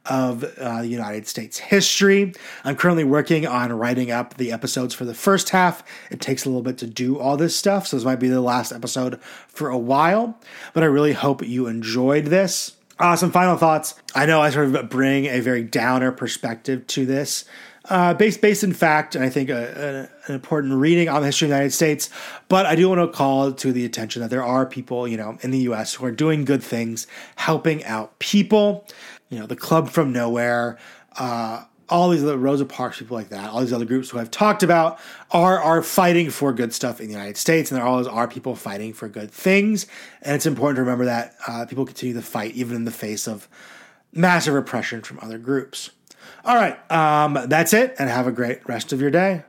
of 0.09 0.43
uh, 0.43 0.81
the 0.81 0.87
United 0.87 1.27
States 1.27 1.57
history. 1.57 2.33
I'm 2.63 2.75
currently 2.75 3.03
working 3.03 3.45
on 3.45 3.71
writing 3.73 4.11
up 4.11 4.35
the 4.35 4.51
episodes 4.51 4.93
for 4.93 5.05
the 5.05 5.13
first 5.13 5.49
half. 5.49 5.83
It 6.11 6.21
takes 6.21 6.45
a 6.45 6.49
little 6.49 6.63
bit 6.63 6.77
to 6.79 6.87
do 6.87 7.19
all 7.19 7.37
this 7.37 7.55
stuff, 7.55 7.87
so 7.87 7.97
this 7.97 8.05
might 8.05 8.19
be 8.19 8.29
the 8.29 8.41
last 8.41 8.71
episode 8.71 9.19
for 9.47 9.69
a 9.69 9.77
while, 9.77 10.39
but 10.73 10.83
I 10.83 10.87
really 10.87 11.13
hope 11.13 11.45
you 11.45 11.67
enjoyed 11.67 12.25
this. 12.25 12.73
Uh, 12.99 13.15
some 13.15 13.31
final 13.31 13.57
thoughts. 13.57 13.93
I 14.15 14.25
know 14.25 14.41
I 14.41 14.49
sort 14.49 14.73
of 14.73 14.89
bring 14.89 15.25
a 15.25 15.39
very 15.39 15.63
downer 15.63 16.11
perspective 16.11 16.87
to 16.87 17.05
this. 17.05 17.45
Uh, 17.89 18.13
based 18.13 18.41
based 18.41 18.65
in 18.65 18.73
fact, 18.73 19.15
and 19.15 19.23
I 19.23 19.29
think 19.29 19.49
a, 19.49 20.09
a, 20.25 20.27
an 20.27 20.35
important 20.35 20.73
reading 20.73 21.07
on 21.07 21.21
the 21.21 21.27
history 21.27 21.45
of 21.45 21.51
the 21.51 21.55
United 21.55 21.73
States. 21.73 22.09
But 22.49 22.65
I 22.65 22.75
do 22.75 22.89
want 22.89 22.99
to 22.99 23.07
call 23.15 23.53
to 23.53 23.71
the 23.71 23.85
attention 23.85 24.21
that 24.21 24.29
there 24.29 24.43
are 24.43 24.65
people, 24.65 25.07
you 25.07 25.15
know, 25.15 25.37
in 25.41 25.51
the 25.51 25.59
U.S. 25.59 25.93
who 25.93 26.05
are 26.05 26.11
doing 26.11 26.43
good 26.43 26.61
things, 26.61 27.07
helping 27.37 27.85
out 27.85 28.19
people 28.19 28.85
you 29.29 29.39
know, 29.39 29.45
the 29.45 29.55
Club 29.55 29.89
from 29.89 30.11
Nowhere, 30.11 30.77
uh, 31.17 31.63
all 31.89 32.09
these 32.09 32.23
other 32.23 32.37
Rosa 32.37 32.65
Parks 32.65 32.99
people 32.99 33.15
like 33.15 33.29
that, 33.29 33.49
all 33.49 33.61
these 33.61 33.73
other 33.73 33.85
groups 33.85 34.09
who 34.09 34.19
I've 34.19 34.31
talked 34.31 34.61
about 34.61 34.99
are 35.31 35.59
are 35.59 35.81
fighting 35.81 36.29
for 36.29 36.51
good 36.53 36.73
stuff 36.73 36.99
in 36.99 37.07
the 37.07 37.13
United 37.13 37.37
States, 37.37 37.71
and 37.71 37.79
there 37.79 37.87
always 37.87 38.07
are 38.07 38.27
people 38.27 38.55
fighting 38.55 38.93
for 38.93 39.07
good 39.07 39.31
things. 39.31 39.87
And 40.21 40.35
it's 40.35 40.45
important 40.45 40.77
to 40.77 40.81
remember 40.81 41.05
that 41.05 41.35
uh, 41.47 41.65
people 41.65 41.85
continue 41.85 42.15
to 42.15 42.21
fight 42.21 42.55
even 42.55 42.75
in 42.75 42.85
the 42.85 42.91
face 42.91 43.27
of 43.27 43.47
massive 44.11 44.53
repression 44.53 45.01
from 45.01 45.19
other 45.21 45.37
groups. 45.37 45.91
All 46.43 46.55
right, 46.55 46.77
um, 46.91 47.37
that's 47.47 47.73
it, 47.73 47.95
and 47.99 48.09
have 48.09 48.27
a 48.27 48.31
great 48.31 48.67
rest 48.67 48.91
of 48.91 49.01
your 49.01 49.11
day. 49.11 49.43